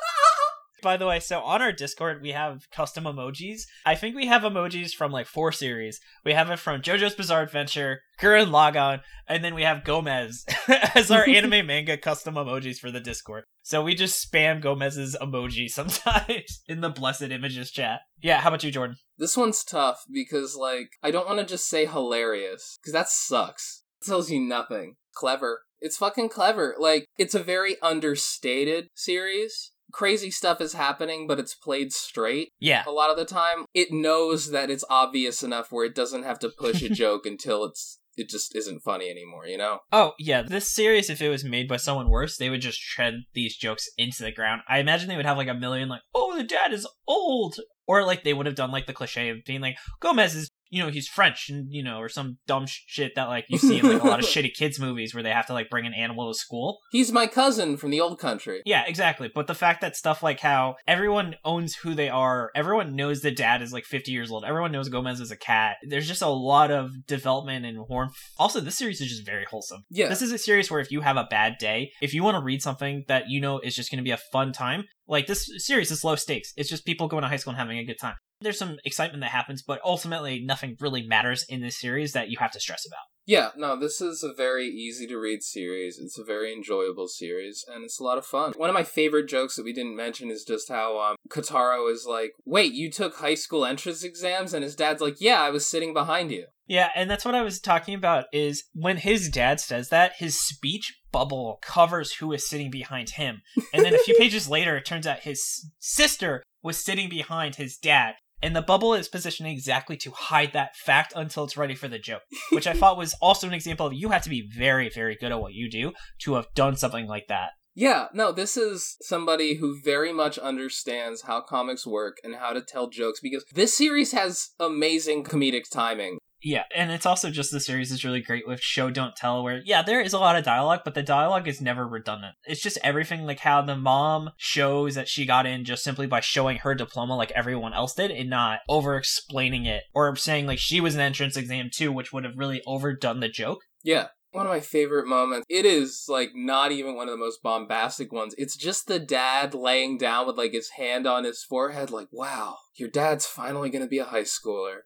By 0.84 0.98
the 0.98 1.08
way, 1.08 1.22
so 1.22 1.40
on 1.40 1.62
our 1.62 1.72
Discord, 1.72 2.22
we 2.22 2.32
have 2.32 2.70
custom 2.70 3.06
emojis. 3.06 3.62
I 3.86 3.96
think 3.96 4.18
we 4.18 4.28
have 4.28 4.42
emojis 4.42 4.92
from 4.92 5.14
like 5.14 5.28
four 5.28 5.54
series. 5.54 6.02
We 6.26 6.34
have 6.34 6.50
it 6.50 6.60
from 6.60 6.82
JoJo's 6.82 7.16
Bizarre 7.16 7.44
Adventure, 7.44 8.02
Gurren 8.20 8.50
Lagann, 8.50 9.00
and 9.26 9.46
then 9.46 9.56
we 9.56 9.64
have 9.64 9.86
Gomez 9.86 10.46
as 10.94 11.10
our 11.10 11.26
anime 11.26 11.66
manga 11.66 11.96
custom 11.96 12.36
emojis 12.36 12.80
for 12.80 12.92
the 12.92 13.00
Discord. 13.00 13.46
So 13.62 13.82
we 13.82 13.96
just 13.96 14.30
spam 14.30 14.62
Gomez's 14.62 15.16
emoji 15.22 15.70
sometimes 15.70 16.62
in 16.68 16.82
the 16.82 16.90
Blessed 16.90 17.24
Images 17.24 17.72
chat. 17.72 18.02
Yeah, 18.22 18.42
how 18.42 18.50
about 18.50 18.66
you, 18.66 18.72
Jordan? 18.72 18.98
This 19.18 19.38
one's 19.38 19.64
tough 19.64 20.04
because, 20.12 20.58
like, 20.58 20.90
I 21.02 21.12
don't 21.12 21.28
want 21.28 21.40
to 21.40 21.46
just 21.46 21.70
say 21.70 21.86
hilarious, 21.86 22.78
because 22.82 22.92
that 22.92 23.08
sucks. 23.08 23.84
It 24.02 24.06
tells 24.06 24.30
you 24.30 24.42
nothing. 24.42 24.96
Clever. 25.16 25.62
It's 25.84 25.98
fucking 25.98 26.30
clever. 26.30 26.76
Like, 26.80 27.08
it's 27.18 27.36
a 27.36 27.44
very 27.44 27.76
understated 27.82 28.88
series. 28.96 29.72
Crazy 29.92 30.32
stuff 30.32 30.62
is 30.62 30.74
happening, 30.74 31.28
but 31.28 31.40
it's 31.40 31.54
played 31.54 31.92
straight. 31.92 32.50
Yeah. 32.60 32.84
A 32.88 32.92
lot 32.92 33.12
of 33.12 33.18
the 33.18 33.26
time, 33.26 33.66
it 33.74 33.92
knows 33.92 34.52
that 34.52 34.72
it's 34.72 34.86
obvious 34.90 35.44
enough 35.44 35.72
where 35.72 35.86
it 35.86 35.94
doesn't 35.94 36.24
have 36.24 36.40
to 36.40 36.50
push 36.50 36.82
a 36.82 36.90
joke 37.04 37.26
until 37.26 37.66
it's 37.66 38.00
it 38.16 38.30
just 38.30 38.56
isn't 38.56 38.84
funny 38.84 39.10
anymore, 39.10 39.48
you 39.48 39.58
know? 39.58 39.80
Oh, 39.92 40.14
yeah. 40.20 40.44
This 40.44 40.72
series, 40.72 41.10
if 41.10 41.22
it 41.22 41.30
was 41.30 41.44
made 41.44 41.68
by 41.68 41.78
someone 41.78 42.10
worse, 42.10 42.38
they 42.38 42.50
would 42.50 42.62
just 42.62 42.82
tread 42.82 43.16
these 43.34 43.58
jokes 43.58 43.90
into 43.98 44.24
the 44.24 44.32
ground. 44.32 44.62
I 44.70 44.80
imagine 44.80 45.10
they 45.10 45.18
would 45.18 45.26
have 45.26 45.38
like 45.38 45.48
a 45.48 45.54
million, 45.54 45.90
like, 45.90 46.02
oh, 46.14 46.38
the 46.38 46.44
dad 46.44 46.74
is 46.74 46.88
old. 47.08 47.58
Or 47.88 48.06
like 48.06 48.24
they 48.24 48.34
would 48.34 48.46
have 48.46 48.56
done 48.56 48.72
like 48.72 48.86
the 48.86 48.94
cliche 48.94 49.30
of 49.30 49.44
being 49.46 49.62
like, 49.62 49.76
Gomez 50.00 50.36
is 50.36 50.50
you 50.74 50.82
know 50.82 50.90
he's 50.90 51.08
French 51.08 51.50
and 51.50 51.68
you 51.70 51.84
know 51.84 51.98
or 51.98 52.10
some 52.10 52.40
dumb 52.48 52.66
shit 52.68 53.14
that 53.16 53.26
like 53.26 53.46
you 53.48 53.60
see 53.60 53.78
in 53.78 53.88
like 53.88 54.02
a 54.02 54.08
lot 54.08 54.20
of 54.20 54.26
shitty 54.34 54.54
kids 54.54 54.80
movies 54.80 55.14
where 55.14 55.22
they 55.22 55.30
have 55.30 55.46
to 55.46 55.54
like 55.54 55.70
bring 55.70 55.86
an 55.86 55.94
animal 55.94 56.32
to 56.32 56.38
school. 56.38 56.80
He's 56.92 57.12
my 57.12 57.28
cousin 57.28 57.78
from 57.78 57.92
the 57.92 58.02
old 58.02 58.20
country. 58.20 58.64
Yeah, 58.66 58.84
exactly. 58.88 59.30
But 59.34 59.46
the 59.46 59.54
fact 59.54 59.82
that 59.82 59.96
stuff 59.96 60.24
like 60.24 60.40
how 60.40 60.76
everyone 60.88 61.36
owns 61.46 61.76
who 61.76 61.94
they 61.94 62.10
are, 62.10 62.50
everyone 62.56 62.96
knows 62.96 63.22
the 63.22 63.30
dad 63.30 63.62
is 63.62 63.72
like 63.72 63.86
50 63.86 64.12
years 64.12 64.32
old, 64.32 64.46
everyone 64.46 64.72
knows 64.72 64.90
Gomez 64.90 65.20
is 65.20 65.30
a 65.30 65.38
cat. 65.38 65.78
There's 65.88 66.08
just 66.08 66.24
a 66.24 66.28
lot 66.28 66.72
of 66.72 67.06
development 67.06 67.66
and 67.66 67.78
warmth. 67.88 68.16
Also, 68.40 68.60
this 68.60 68.76
series 68.76 69.00
is 69.00 69.10
just 69.10 69.26
very 69.26 69.46
wholesome. 69.46 69.84
Yeah. 69.92 70.10
This 70.10 70.24
is 70.24 70.32
a 70.32 70.40
series 70.40 70.72
where 70.72 70.80
if 70.80 70.92
you 70.92 71.02
have 71.02 71.18
a 71.18 71.28
bad 71.30 71.58
day, 71.60 71.92
if 72.02 72.16
you 72.16 72.24
want 72.24 72.36
to 72.36 72.44
read 72.44 72.64
something 72.64 73.04
that 73.08 73.26
you 73.28 73.40
know 73.40 73.60
is 73.60 73.76
just 73.76 73.92
going 73.92 73.98
to 73.98 74.04
be 74.04 74.12
a 74.12 74.20
fun 74.32 74.52
time, 74.52 74.86
like 75.08 75.28
this 75.28 75.48
series 75.58 75.92
is 75.92 76.04
low 76.04 76.16
stakes. 76.16 76.52
It's 76.58 76.70
just 76.70 76.86
people 76.86 77.08
going 77.08 77.22
to 77.22 77.30
high 77.30 77.36
school 77.36 77.52
and 77.52 77.60
having 77.60 77.78
a 77.78 77.86
good 77.86 78.00
time 78.00 78.16
there's 78.44 78.60
some 78.60 78.78
excitement 78.86 79.22
that 79.22 79.32
happens, 79.32 79.62
but 79.62 79.80
ultimately 79.84 80.40
nothing 80.40 80.78
really 80.80 81.06
matters 81.06 81.46
in 81.50 81.62
this 81.62 81.80
series 81.80 82.14
that 82.14 82.30
you 82.30 82.38
have 82.40 82.52
to 82.52 82.60
stress 82.60 82.86
about. 82.86 83.06
Yeah, 83.26 83.52
no, 83.56 83.80
this 83.80 84.02
is 84.02 84.22
a 84.22 84.34
very 84.34 84.68
easy 84.68 85.08
to 85.08 85.18
read 85.18 85.44
series. 85.44 85.98
It's 85.98 86.18
a 86.18 86.26
very 86.26 86.52
enjoyable 86.52 87.08
series, 87.08 87.64
and 87.74 87.86
it's 87.86 88.00
a 88.00 88.04
lot 88.04 88.18
of 88.18 88.26
fun. 88.26 88.54
One 88.58 88.70
of 88.70 88.74
my 88.74 88.84
favorite 88.84 89.30
jokes 89.30 89.56
that 89.56 89.64
we 89.64 89.72
didn't 89.72 89.96
mention 89.96 90.30
is 90.30 90.44
just 90.44 90.68
how 90.68 91.00
um, 91.00 91.16
Kotaro 91.30 91.90
is 91.92 92.06
like, 92.06 92.34
"Wait, 92.44 92.74
you 92.74 92.92
took 92.92 93.16
high 93.16 93.36
school 93.36 93.66
entrance 93.66 94.04
exams?" 94.04 94.54
And 94.54 94.64
his 94.64 94.76
dad's 94.76 95.02
like, 95.02 95.22
"Yeah, 95.22 95.42
I 95.42 95.52
was 95.52 95.66
sitting 95.66 95.94
behind 95.94 96.32
you." 96.32 96.48
Yeah, 96.68 96.90
and 96.96 97.10
that's 97.10 97.24
what 97.24 97.36
I 97.36 97.44
was 97.44 97.62
talking 97.62 97.96
about. 97.96 98.26
Is 98.34 98.66
when 98.74 98.98
his 98.98 99.30
dad 99.30 99.62
says 99.62 99.88
that, 99.90 100.14
his 100.18 100.42
speech 100.46 100.94
bubble 101.14 101.60
covers 101.62 102.16
who 102.16 102.34
is 102.34 102.50
sitting 102.50 102.72
behind 102.72 103.12
him, 103.12 103.42
and 103.74 103.86
then 103.86 103.96
a 103.96 104.00
few 104.00 104.16
pages 104.20 104.50
later, 104.50 104.76
it 104.76 104.86
turns 104.86 105.08
out 105.08 105.20
his 105.20 105.70
sister 105.80 106.44
was 106.62 106.84
sitting 106.84 107.10
behind 107.10 107.56
his 107.56 107.78
dad 107.78 108.16
and 108.44 108.56
the 108.56 108.62
bubble 108.62 108.94
is 108.94 109.08
positioned 109.08 109.48
exactly 109.48 109.96
to 109.98 110.12
hide 110.12 110.52
that 110.52 110.76
fact 110.76 111.14
until 111.16 111.46
it's 111.46 111.56
ready 111.56 111.76
for 111.76 111.88
the 111.88 111.98
joke, 111.98 112.24
which 112.52 112.68
I 112.68 112.74
thought 112.74 112.98
was 112.98 113.16
also 113.22 113.48
an 113.48 113.54
example 113.54 113.88
of 113.88 113.94
you 113.94 114.10
have 114.10 114.24
to 114.24 114.30
be 114.30 114.48
very, 114.54 114.90
very 114.90 115.16
good 115.16 115.32
at 115.32 115.42
what 115.42 115.54
you 115.54 115.70
do 115.70 115.94
to 116.24 116.34
have 116.36 116.48
done 116.54 116.76
something 116.76 117.08
like 117.08 117.28
that. 117.30 117.52
Yeah, 117.74 118.08
no, 118.14 118.32
this 118.32 118.56
is 118.56 118.98
somebody 119.02 119.56
who 119.56 119.82
very 119.84 120.14
much 120.14 120.38
understands 120.38 121.24
how 121.24 121.42
comics 121.42 121.88
work 121.88 122.18
and 122.24 122.36
how 122.36 122.54
to 122.54 122.62
tell 122.62 122.88
jokes 122.88 123.20
because 123.20 123.46
this 123.56 123.76
series 123.76 124.12
has 124.12 124.50
amazing 124.60 125.24
comedic 125.24 125.64
timing. 125.72 126.20
Yeah, 126.44 126.64
and 126.76 126.92
it's 126.92 127.06
also 127.06 127.30
just 127.30 127.52
the 127.52 127.62
series 127.62 127.92
is 127.92 128.04
really 128.04 128.22
great 128.22 128.46
with 128.46 128.60
show 128.62 128.90
don't 128.90 129.16
tell 129.16 129.44
where 129.44 129.62
yeah, 129.64 129.82
there 129.82 130.02
is 130.02 130.12
a 130.12 130.20
lot 130.20 130.36
of 130.36 130.44
dialogue, 130.44 130.82
but 130.84 130.94
the 130.94 131.02
dialogue 131.02 131.48
is 131.48 131.62
never 131.62 131.88
redundant. 131.88 132.36
It's 132.46 132.62
just 132.62 132.78
everything 132.84 133.26
like 133.26 133.40
how 133.40 133.62
the 133.62 133.78
mom 133.78 134.32
shows 134.36 134.96
that 134.96 135.08
she 135.08 135.26
got 135.26 135.46
in 135.46 135.64
just 135.64 135.84
simply 135.84 136.06
by 136.06 136.20
showing 136.20 136.58
her 136.58 136.76
diploma 136.76 137.16
like 137.16 137.32
everyone 137.32 137.74
else 137.74 137.94
did 137.94 138.12
and 138.12 138.30
not 138.30 138.60
over 138.68 138.98
explaining 138.98 139.66
it 139.66 139.84
or 139.96 140.16
saying 140.18 140.46
like 140.46 140.60
she 140.60 140.82
was 140.82 140.96
an 140.96 141.02
entrance 141.02 141.38
exam 141.38 141.70
too, 141.74 141.92
which 141.92 142.12
would 142.12 142.26
have 142.26 142.38
really 142.38 142.62
overdone 142.68 143.22
the 143.22 143.30
joke. 143.30 143.60
Yeah. 143.84 144.08
One 144.34 144.48
of 144.48 144.52
my 144.52 144.62
favorite 144.62 145.06
moments. 145.06 145.46
It 145.48 145.64
is 145.64 146.06
like 146.10 146.32
not 146.34 146.72
even 146.72 146.96
one 146.96 147.08
of 147.08 147.12
the 147.12 147.24
most 147.24 147.44
bombastic 147.44 148.12
ones. 148.12 148.34
It's 148.36 148.58
just 148.58 148.88
the 148.88 148.98
dad 148.98 149.54
laying 149.54 150.00
down 150.00 150.26
with 150.26 150.38
like 150.38 150.54
his 150.54 150.72
hand 150.72 151.06
on 151.06 151.24
his 151.24 151.44
forehead, 151.44 151.92
like, 151.92 152.08
wow, 152.12 152.58
your 152.76 152.90
dad's 152.90 153.28
finally 153.28 153.70
gonna 153.70 153.88
be 153.88 154.00
a 154.00 154.06
high 154.06 154.24
schooler. 154.24 154.80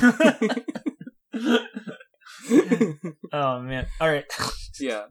oh 3.32 3.60
man. 3.60 3.86
All 4.00 4.08
right. 4.08 4.24
yeah. 4.80 5.04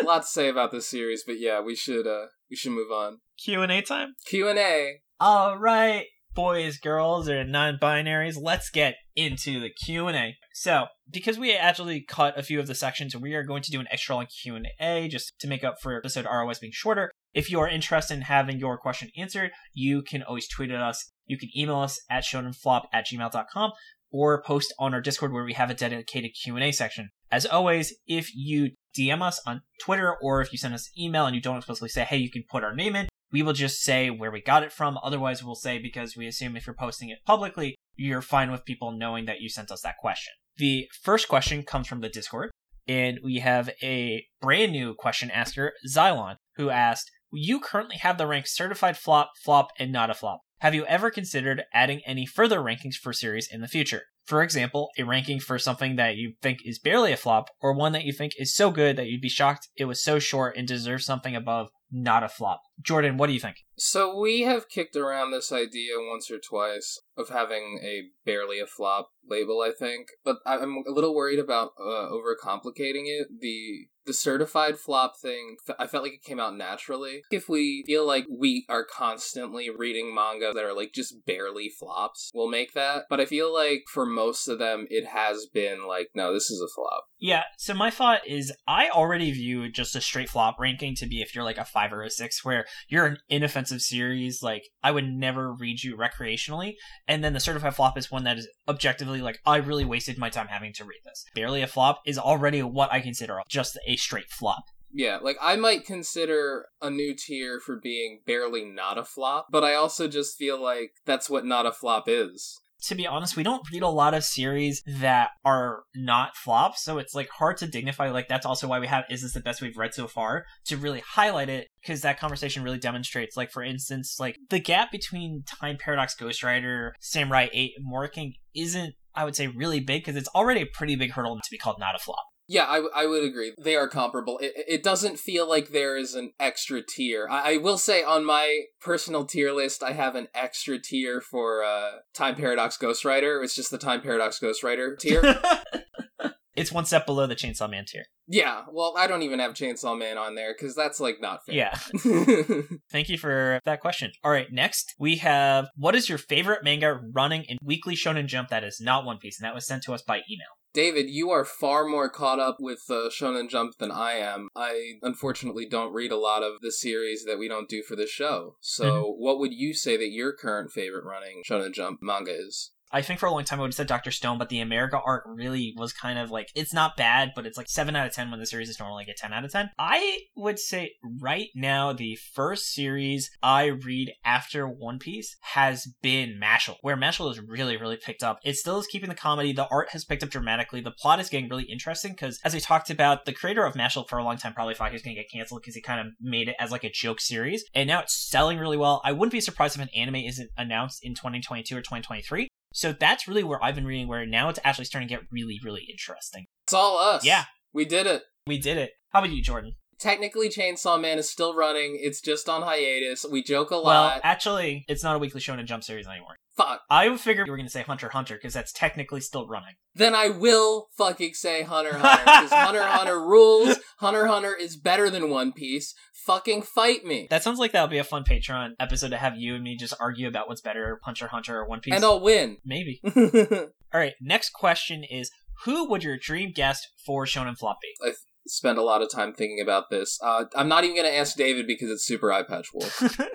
A 0.00 0.04
lot 0.04 0.22
to 0.22 0.28
say 0.28 0.48
about 0.48 0.72
this 0.72 0.88
series, 0.88 1.24
but 1.26 1.38
yeah, 1.38 1.60
we 1.60 1.74
should 1.74 2.06
uh 2.06 2.26
we 2.50 2.56
should 2.56 2.72
move 2.72 2.90
on. 2.90 3.18
Q&A 3.42 3.82
time? 3.82 4.14
Q&A. 4.26 5.00
All 5.18 5.58
right. 5.58 6.06
Boys, 6.32 6.78
girls, 6.78 7.28
or 7.28 7.42
non-binaries, 7.42 8.36
let's 8.40 8.70
get 8.70 8.94
into 9.16 9.58
the 9.60 9.68
Q&A. 9.68 10.36
So, 10.54 10.86
because 11.10 11.38
we 11.38 11.54
actually 11.54 12.04
cut 12.08 12.38
a 12.38 12.42
few 12.42 12.60
of 12.60 12.68
the 12.68 12.74
sections, 12.74 13.16
we 13.16 13.34
are 13.34 13.42
going 13.42 13.62
to 13.62 13.70
do 13.70 13.80
an 13.80 13.88
extra 13.90 14.14
long 14.14 14.26
Q&A 14.26 15.08
just 15.08 15.32
to 15.40 15.48
make 15.48 15.64
up 15.64 15.76
for 15.82 15.96
episode 15.96 16.26
ROS 16.26 16.60
being 16.60 16.72
shorter. 16.72 17.10
If 17.34 17.50
you 17.50 17.58
are 17.60 17.68
interested 17.68 18.14
in 18.14 18.22
having 18.22 18.58
your 18.58 18.78
question 18.78 19.10
answered, 19.16 19.50
you 19.74 20.02
can 20.02 20.22
always 20.22 20.48
tweet 20.48 20.70
at 20.70 20.80
us. 20.80 21.10
You 21.26 21.36
can 21.36 21.48
email 21.56 21.78
us 21.78 22.00
at 22.08 22.24
shonenflop 22.24 22.82
at 22.92 23.06
gmail.com 23.06 23.72
or 24.10 24.42
post 24.42 24.72
on 24.78 24.94
our 24.94 25.00
Discord 25.00 25.32
where 25.32 25.44
we 25.44 25.54
have 25.54 25.70
a 25.70 25.74
dedicated 25.74 26.32
Q&A 26.42 26.72
section. 26.72 27.10
As 27.30 27.46
always, 27.46 27.94
if 28.06 28.34
you 28.34 28.70
DM 28.98 29.22
us 29.22 29.40
on 29.46 29.62
Twitter 29.80 30.16
or 30.20 30.40
if 30.40 30.52
you 30.52 30.58
send 30.58 30.74
us 30.74 30.88
an 30.88 31.02
email 31.02 31.26
and 31.26 31.34
you 31.34 31.40
don't 31.40 31.58
explicitly 31.58 31.88
say, 31.88 32.04
hey, 32.04 32.16
you 32.16 32.30
can 32.30 32.44
put 32.50 32.64
our 32.64 32.74
name 32.74 32.96
in, 32.96 33.08
we 33.32 33.42
will 33.42 33.52
just 33.52 33.80
say 33.80 34.10
where 34.10 34.30
we 34.30 34.42
got 34.42 34.62
it 34.62 34.72
from. 34.72 34.98
Otherwise, 35.02 35.44
we'll 35.44 35.54
say 35.54 35.78
because 35.78 36.16
we 36.16 36.26
assume 36.26 36.56
if 36.56 36.66
you're 36.66 36.74
posting 36.74 37.10
it 37.10 37.18
publicly, 37.24 37.76
you're 37.96 38.22
fine 38.22 38.50
with 38.50 38.64
people 38.64 38.90
knowing 38.90 39.26
that 39.26 39.40
you 39.40 39.48
sent 39.48 39.70
us 39.70 39.82
that 39.82 39.98
question. 39.98 40.32
The 40.56 40.88
first 41.02 41.28
question 41.28 41.62
comes 41.62 41.86
from 41.86 42.00
the 42.00 42.08
Discord, 42.08 42.50
and 42.88 43.18
we 43.22 43.38
have 43.38 43.70
a 43.82 44.24
brand 44.40 44.72
new 44.72 44.94
question 44.94 45.30
asker, 45.30 45.72
Xylon, 45.88 46.36
who 46.56 46.70
asked, 46.70 47.10
You 47.32 47.60
currently 47.60 47.96
have 47.98 48.18
the 48.18 48.26
rank 48.26 48.46
certified 48.48 48.96
flop, 48.96 49.30
flop, 49.44 49.68
and 49.78 49.92
not 49.92 50.10
a 50.10 50.14
flop. 50.14 50.40
Have 50.60 50.74
you 50.74 50.84
ever 50.84 51.10
considered 51.10 51.62
adding 51.72 52.02
any 52.04 52.26
further 52.26 52.60
rankings 52.60 52.96
for 52.96 53.14
series 53.14 53.48
in 53.50 53.62
the 53.62 53.66
future? 53.66 54.02
For 54.26 54.42
example, 54.42 54.90
a 54.98 55.04
ranking 55.04 55.40
for 55.40 55.58
something 55.58 55.96
that 55.96 56.16
you 56.16 56.34
think 56.42 56.58
is 56.66 56.78
barely 56.78 57.12
a 57.12 57.16
flop, 57.16 57.48
or 57.62 57.72
one 57.72 57.92
that 57.92 58.04
you 58.04 58.12
think 58.12 58.34
is 58.36 58.54
so 58.54 58.70
good 58.70 58.96
that 58.96 59.06
you'd 59.06 59.22
be 59.22 59.30
shocked 59.30 59.68
it 59.74 59.86
was 59.86 60.04
so 60.04 60.18
short 60.18 60.58
and 60.58 60.68
deserves 60.68 61.06
something 61.06 61.34
above 61.34 61.70
not 61.90 62.22
a 62.22 62.28
flop. 62.28 62.60
Jordan, 62.80 63.16
what 63.16 63.28
do 63.28 63.32
you 63.32 63.40
think? 63.40 63.56
So 63.78 64.18
we 64.20 64.42
have 64.42 64.68
kicked 64.68 64.96
around 64.96 65.30
this 65.30 65.50
idea 65.50 65.94
once 65.98 66.30
or 66.30 66.38
twice 66.38 67.00
of 67.16 67.30
having 67.30 67.80
a 67.82 68.02
barely 68.26 68.60
a 68.60 68.66
flop 68.66 69.08
label, 69.26 69.62
I 69.62 69.72
think, 69.76 70.08
but 70.24 70.36
I'm 70.44 70.84
a 70.86 70.92
little 70.92 71.14
worried 71.14 71.38
about 71.38 71.70
uh, 71.80 72.10
overcomplicating 72.10 73.06
it. 73.06 73.28
The 73.40 73.86
the 74.06 74.12
certified 74.12 74.78
flop 74.78 75.14
thing, 75.20 75.56
I 75.78 75.86
felt 75.86 76.04
like 76.04 76.14
it 76.14 76.24
came 76.24 76.40
out 76.40 76.56
naturally. 76.56 77.22
If 77.30 77.48
we 77.48 77.84
feel 77.86 78.06
like 78.06 78.26
we 78.30 78.64
are 78.68 78.84
constantly 78.84 79.70
reading 79.70 80.14
manga 80.14 80.52
that 80.52 80.64
are 80.64 80.74
like 80.74 80.92
just 80.92 81.24
barely 81.26 81.68
flops, 81.68 82.30
we'll 82.34 82.48
make 82.48 82.72
that. 82.74 83.04
But 83.08 83.20
I 83.20 83.26
feel 83.26 83.52
like 83.52 83.84
for 83.92 84.06
most 84.06 84.48
of 84.48 84.58
them, 84.58 84.86
it 84.90 85.06
has 85.06 85.46
been 85.52 85.86
like, 85.86 86.08
no, 86.14 86.32
this 86.32 86.50
is 86.50 86.60
a 86.60 86.68
flop. 86.68 87.04
Yeah, 87.18 87.42
so 87.58 87.74
my 87.74 87.90
thought 87.90 88.26
is 88.26 88.52
I 88.66 88.88
already 88.88 89.30
view 89.32 89.70
just 89.70 89.94
a 89.94 90.00
straight 90.00 90.30
flop 90.30 90.58
ranking 90.58 90.94
to 90.96 91.06
be 91.06 91.20
if 91.20 91.34
you're 91.34 91.44
like 91.44 91.58
a 91.58 91.64
five 91.64 91.92
or 91.92 92.02
a 92.02 92.10
six, 92.10 92.44
where 92.44 92.64
you're 92.88 93.06
an 93.06 93.18
inoffensive 93.28 93.82
series, 93.82 94.42
like 94.42 94.62
I 94.82 94.90
would 94.90 95.06
never 95.06 95.52
read 95.52 95.82
you 95.82 95.96
recreationally. 95.96 96.74
And 97.06 97.22
then 97.22 97.34
the 97.34 97.40
certified 97.40 97.74
flop 97.74 97.98
is 97.98 98.10
one 98.10 98.24
that 98.24 98.38
is 98.38 98.48
objectively 98.66 99.20
like, 99.20 99.38
I 99.44 99.56
really 99.56 99.84
wasted 99.84 100.16
my 100.16 100.30
time 100.30 100.46
having 100.48 100.72
to 100.74 100.84
read 100.84 101.00
this. 101.04 101.26
Barely 101.34 101.60
a 101.60 101.66
flop 101.66 102.00
is 102.06 102.18
already 102.18 102.62
what 102.62 102.90
I 102.90 103.00
consider 103.00 103.38
just 103.48 103.78
a 103.90 103.96
straight 103.96 104.30
flop. 104.30 104.64
Yeah, 104.92 105.18
like 105.22 105.36
I 105.40 105.56
might 105.56 105.84
consider 105.84 106.66
a 106.82 106.90
new 106.90 107.14
tier 107.14 107.60
for 107.60 107.78
being 107.80 108.22
barely 108.26 108.64
not 108.64 108.98
a 108.98 109.04
flop, 109.04 109.46
but 109.50 109.62
I 109.62 109.74
also 109.74 110.08
just 110.08 110.36
feel 110.36 110.60
like 110.60 110.92
that's 111.06 111.30
what 111.30 111.44
not 111.44 111.66
a 111.66 111.72
flop 111.72 112.04
is 112.08 112.58
to 112.82 112.94
be 112.94 113.06
honest, 113.06 113.36
we 113.36 113.42
don't 113.42 113.66
read 113.72 113.82
a 113.82 113.88
lot 113.88 114.14
of 114.14 114.24
series 114.24 114.82
that 114.86 115.30
are 115.44 115.84
not 115.94 116.36
flops, 116.36 116.82
so 116.82 116.98
it's 116.98 117.14
like 117.14 117.28
hard 117.28 117.56
to 117.58 117.66
dignify. 117.66 118.10
Like 118.10 118.28
that's 118.28 118.46
also 118.46 118.66
why 118.66 118.78
we 118.78 118.86
have 118.86 119.04
is 119.10 119.22
this 119.22 119.34
the 119.34 119.40
best 119.40 119.60
we've 119.60 119.76
read 119.76 119.94
so 119.94 120.06
far 120.06 120.44
to 120.66 120.76
really 120.76 121.02
highlight 121.06 121.48
it 121.48 121.68
because 121.80 122.02
that 122.02 122.18
conversation 122.18 122.62
really 122.62 122.78
demonstrates. 122.78 123.36
Like 123.36 123.50
for 123.50 123.62
instance, 123.62 124.16
like 124.18 124.36
the 124.48 124.60
gap 124.60 124.90
between 124.90 125.42
Time 125.46 125.76
Paradox 125.78 126.14
Ghostwriter, 126.18 126.92
Samurai 127.00 127.48
Eight, 127.52 127.72
and 127.76 127.86
Moriking 127.92 128.32
isn't 128.54 128.94
I 129.14 129.24
would 129.24 129.36
say 129.36 129.48
really 129.48 129.80
big 129.80 130.02
because 130.02 130.16
it's 130.16 130.28
already 130.28 130.62
a 130.62 130.66
pretty 130.66 130.96
big 130.96 131.12
hurdle 131.12 131.36
to 131.36 131.50
be 131.50 131.58
called 131.58 131.76
not 131.78 131.96
a 131.96 131.98
flop. 131.98 132.24
Yeah, 132.50 132.64
I, 132.64 132.82
I 132.92 133.06
would 133.06 133.22
agree. 133.22 133.52
They 133.62 133.76
are 133.76 133.86
comparable. 133.86 134.38
It, 134.38 134.52
it 134.66 134.82
doesn't 134.82 135.20
feel 135.20 135.48
like 135.48 135.68
there 135.68 135.96
is 135.96 136.16
an 136.16 136.32
extra 136.40 136.82
tier. 136.82 137.28
I, 137.30 137.52
I 137.52 137.56
will 137.58 137.78
say 137.78 138.02
on 138.02 138.24
my 138.24 138.62
personal 138.80 139.24
tier 139.24 139.52
list, 139.52 139.84
I 139.84 139.92
have 139.92 140.16
an 140.16 140.26
extra 140.34 140.76
tier 140.80 141.20
for 141.20 141.62
uh, 141.62 141.90
Time 142.12 142.34
Paradox 142.34 142.76
Ghostwriter. 142.76 143.44
It's 143.44 143.54
just 143.54 143.70
the 143.70 143.78
Time 143.78 144.00
Paradox 144.00 144.40
Ghostwriter 144.40 144.98
tier. 144.98 145.22
it's 146.56 146.72
one 146.72 146.86
step 146.86 147.06
below 147.06 147.28
the 147.28 147.36
Chainsaw 147.36 147.70
Man 147.70 147.84
tier. 147.86 148.06
Yeah, 148.26 148.64
well, 148.72 148.94
I 148.98 149.06
don't 149.06 149.22
even 149.22 149.38
have 149.38 149.54
Chainsaw 149.54 149.96
Man 149.96 150.18
on 150.18 150.34
there 150.34 150.52
because 150.52 150.74
that's 150.74 150.98
like 150.98 151.20
not 151.20 151.46
fair. 151.46 151.54
Yeah. 151.54 151.74
Thank 152.90 153.10
you 153.10 153.16
for 153.16 153.60
that 153.64 153.80
question. 153.80 154.10
All 154.24 154.32
right, 154.32 154.48
next 154.50 154.96
we 154.98 155.18
have 155.18 155.68
what 155.76 155.94
is 155.94 156.08
your 156.08 156.18
favorite 156.18 156.64
manga 156.64 157.00
running 157.14 157.44
in 157.44 157.58
Weekly 157.62 157.94
Shonen 157.94 158.26
Jump 158.26 158.48
that 158.48 158.64
is 158.64 158.80
not 158.80 159.04
One 159.04 159.18
Piece? 159.18 159.38
And 159.38 159.46
that 159.46 159.54
was 159.54 159.68
sent 159.68 159.84
to 159.84 159.94
us 159.94 160.02
by 160.02 160.16
email. 160.16 160.48
David, 160.72 161.10
you 161.10 161.30
are 161.30 161.44
far 161.44 161.84
more 161.84 162.08
caught 162.08 162.38
up 162.38 162.58
with 162.60 162.82
uh, 162.88 163.10
Shonen 163.10 163.48
Jump 163.48 163.78
than 163.78 163.90
I 163.90 164.12
am. 164.12 164.48
I 164.54 164.94
unfortunately 165.02 165.66
don't 165.66 165.92
read 165.92 166.12
a 166.12 166.16
lot 166.16 166.42
of 166.42 166.60
the 166.60 166.70
series 166.70 167.24
that 167.24 167.38
we 167.38 167.48
don't 167.48 167.68
do 167.68 167.82
for 167.82 167.96
the 167.96 168.06
show. 168.06 168.56
So, 168.60 168.84
mm-hmm. 168.84 169.22
what 169.22 169.40
would 169.40 169.52
you 169.52 169.74
say 169.74 169.96
that 169.96 170.10
your 170.10 170.32
current 170.32 170.70
favorite 170.70 171.04
running 171.04 171.42
Shonen 171.48 171.72
Jump 171.72 171.98
manga 172.02 172.32
is? 172.32 172.70
I 172.92 173.02
think 173.02 173.20
for 173.20 173.26
a 173.26 173.30
long 173.30 173.44
time 173.44 173.60
I 173.60 173.62
would 173.62 173.68
have 173.68 173.74
said 173.74 173.86
Dr. 173.86 174.10
Stone, 174.10 174.38
but 174.38 174.48
the 174.48 174.60
America 174.60 175.00
arc 175.04 175.24
really 175.26 175.74
was 175.76 175.92
kind 175.92 176.18
of 176.18 176.30
like 176.30 176.48
it's 176.54 176.74
not 176.74 176.96
bad, 176.96 177.32
but 177.34 177.46
it's 177.46 177.56
like 177.56 177.68
seven 177.68 177.94
out 177.94 178.06
of 178.06 178.12
ten 178.12 178.30
when 178.30 178.40
the 178.40 178.46
series 178.46 178.68
is 178.68 178.78
normally 178.80 179.02
like 179.02 179.14
a 179.14 179.14
ten 179.14 179.32
out 179.32 179.44
of 179.44 179.52
ten. 179.52 179.70
I 179.78 180.20
would 180.36 180.58
say 180.58 180.94
right 181.20 181.48
now 181.54 181.92
the 181.92 182.18
first 182.34 182.72
series 182.72 183.30
I 183.42 183.66
read 183.66 184.12
after 184.24 184.66
One 184.66 184.98
Piece 184.98 185.36
has 185.40 185.86
been 186.02 186.40
Mashle, 186.42 186.76
where 186.82 186.96
Mashle 186.96 187.28
has 187.28 187.40
really, 187.40 187.76
really 187.76 187.96
picked 187.96 188.22
up. 188.22 188.40
It 188.44 188.56
still 188.56 188.78
is 188.78 188.86
keeping 188.86 189.08
the 189.08 189.14
comedy, 189.14 189.52
the 189.52 189.68
art 189.68 189.90
has 189.90 190.04
picked 190.04 190.22
up 190.22 190.30
dramatically, 190.30 190.80
the 190.80 190.90
plot 190.90 191.20
is 191.20 191.28
getting 191.28 191.48
really 191.48 191.64
interesting 191.64 192.12
because 192.12 192.40
as 192.44 192.54
we 192.54 192.60
talked 192.60 192.90
about, 192.90 193.24
the 193.24 193.32
creator 193.32 193.64
of 193.64 193.74
Mashle 193.74 194.08
for 194.08 194.18
a 194.18 194.24
long 194.24 194.36
time 194.36 194.52
probably 194.52 194.74
thought 194.74 194.90
he 194.90 194.94
was 194.94 195.02
gonna 195.02 195.14
get 195.14 195.30
canceled 195.30 195.62
because 195.62 195.74
he 195.74 195.80
kind 195.80 196.00
of 196.00 196.12
made 196.20 196.48
it 196.48 196.56
as 196.58 196.72
like 196.72 196.84
a 196.84 196.90
joke 196.90 197.20
series. 197.20 197.64
And 197.74 197.86
now 197.86 198.00
it's 198.00 198.28
selling 198.28 198.58
really 198.58 198.76
well. 198.76 199.00
I 199.04 199.12
wouldn't 199.12 199.32
be 199.32 199.40
surprised 199.40 199.76
if 199.76 199.82
an 199.82 199.90
anime 199.94 200.16
isn't 200.16 200.50
announced 200.56 201.04
in 201.04 201.14
2022 201.14 201.76
or 201.76 201.80
2023. 201.80 202.48
So 202.72 202.92
that's 202.92 203.26
really 203.26 203.42
where 203.42 203.62
I've 203.62 203.74
been 203.74 203.86
reading, 203.86 204.08
where 204.08 204.24
now 204.26 204.48
it's 204.48 204.60
actually 204.62 204.84
starting 204.84 205.08
to 205.08 205.14
get 205.14 205.24
really, 205.30 205.58
really 205.64 205.86
interesting. 205.90 206.46
It's 206.66 206.72
all 206.72 206.98
us. 206.98 207.24
Yeah. 207.24 207.44
We 207.72 207.84
did 207.84 208.06
it. 208.06 208.22
We 208.46 208.58
did 208.58 208.78
it. 208.78 208.92
How 209.10 209.20
about 209.20 209.32
you, 209.32 209.42
Jordan? 209.42 209.74
Technically, 210.00 210.48
Chainsaw 210.48 210.98
Man 210.98 211.18
is 211.18 211.28
still 211.28 211.54
running. 211.54 211.98
It's 212.00 212.22
just 212.22 212.48
on 212.48 212.62
hiatus. 212.62 213.26
We 213.30 213.42
joke 213.42 213.70
a 213.70 213.76
lot. 213.76 213.84
Well, 213.84 214.20
actually, 214.22 214.84
it's 214.88 215.04
not 215.04 215.14
a 215.14 215.18
weekly 215.18 215.42
Shonen 215.42 215.66
Jump 215.66 215.84
series 215.84 216.06
anymore. 216.06 216.36
Fuck. 216.56 216.80
I 216.90 217.14
figured 217.16 217.46
you 217.46 217.52
were 217.52 217.56
going 217.56 217.66
to 217.66 217.72
say 217.72 217.82
Hunter 217.82 218.08
Hunter 218.08 218.34
because 218.34 218.54
that's 218.54 218.72
technically 218.72 219.20
still 219.20 219.46
running. 219.46 219.74
Then 219.94 220.14
I 220.14 220.28
will 220.28 220.88
fucking 220.96 221.34
say 221.34 221.62
Hunter 221.62 221.96
Hunter 221.96 222.22
because 222.24 222.50
Hunter 222.52 222.82
Hunter 222.82 223.20
rules. 223.20 223.78
Hunter 223.98 224.26
Hunter 224.26 224.54
is 224.54 224.76
better 224.76 225.10
than 225.10 225.30
One 225.30 225.52
Piece. 225.52 225.94
Fucking 226.26 226.62
fight 226.62 227.04
me. 227.04 227.26
That 227.30 227.42
sounds 227.42 227.58
like 227.58 227.72
that 227.72 227.82
would 227.82 227.90
be 227.90 227.98
a 227.98 228.04
fun 228.04 228.24
Patreon 228.24 228.70
episode 228.80 229.10
to 229.10 229.16
have 229.18 229.36
you 229.36 229.54
and 229.54 229.64
me 229.64 229.76
just 229.76 229.94
argue 230.00 230.28
about 230.28 230.48
what's 230.48 230.60
better, 230.60 230.98
Hunter 231.04 231.28
Hunter 231.28 231.58
or 231.58 231.68
One 231.68 231.80
Piece. 231.80 231.94
And 231.94 232.04
I'll 232.04 232.20
win. 232.20 232.56
Maybe. 232.64 233.00
All 233.04 234.00
right. 234.00 234.14
Next 234.20 234.50
question 234.50 235.04
is: 235.04 235.30
Who 235.64 235.88
would 235.90 236.02
your 236.02 236.16
dream 236.16 236.52
guest 236.54 236.88
for 237.04 237.26
Shonen 237.26 237.56
Flop 237.56 237.78
be? 237.82 237.94
I 238.06 238.12
spend 238.50 238.78
a 238.78 238.82
lot 238.82 239.02
of 239.02 239.10
time 239.10 239.32
thinking 239.32 239.60
about 239.60 239.90
this. 239.90 240.18
Uh, 240.22 240.44
I'm 240.54 240.68
not 240.68 240.84
even 240.84 240.96
going 240.96 241.10
to 241.10 241.16
ask 241.16 241.36
David 241.36 241.66
because 241.66 241.90
it's 241.90 242.06
Super 242.06 242.32
Eye 242.32 242.42
Patch 242.42 242.68
Wolf. 242.74 243.18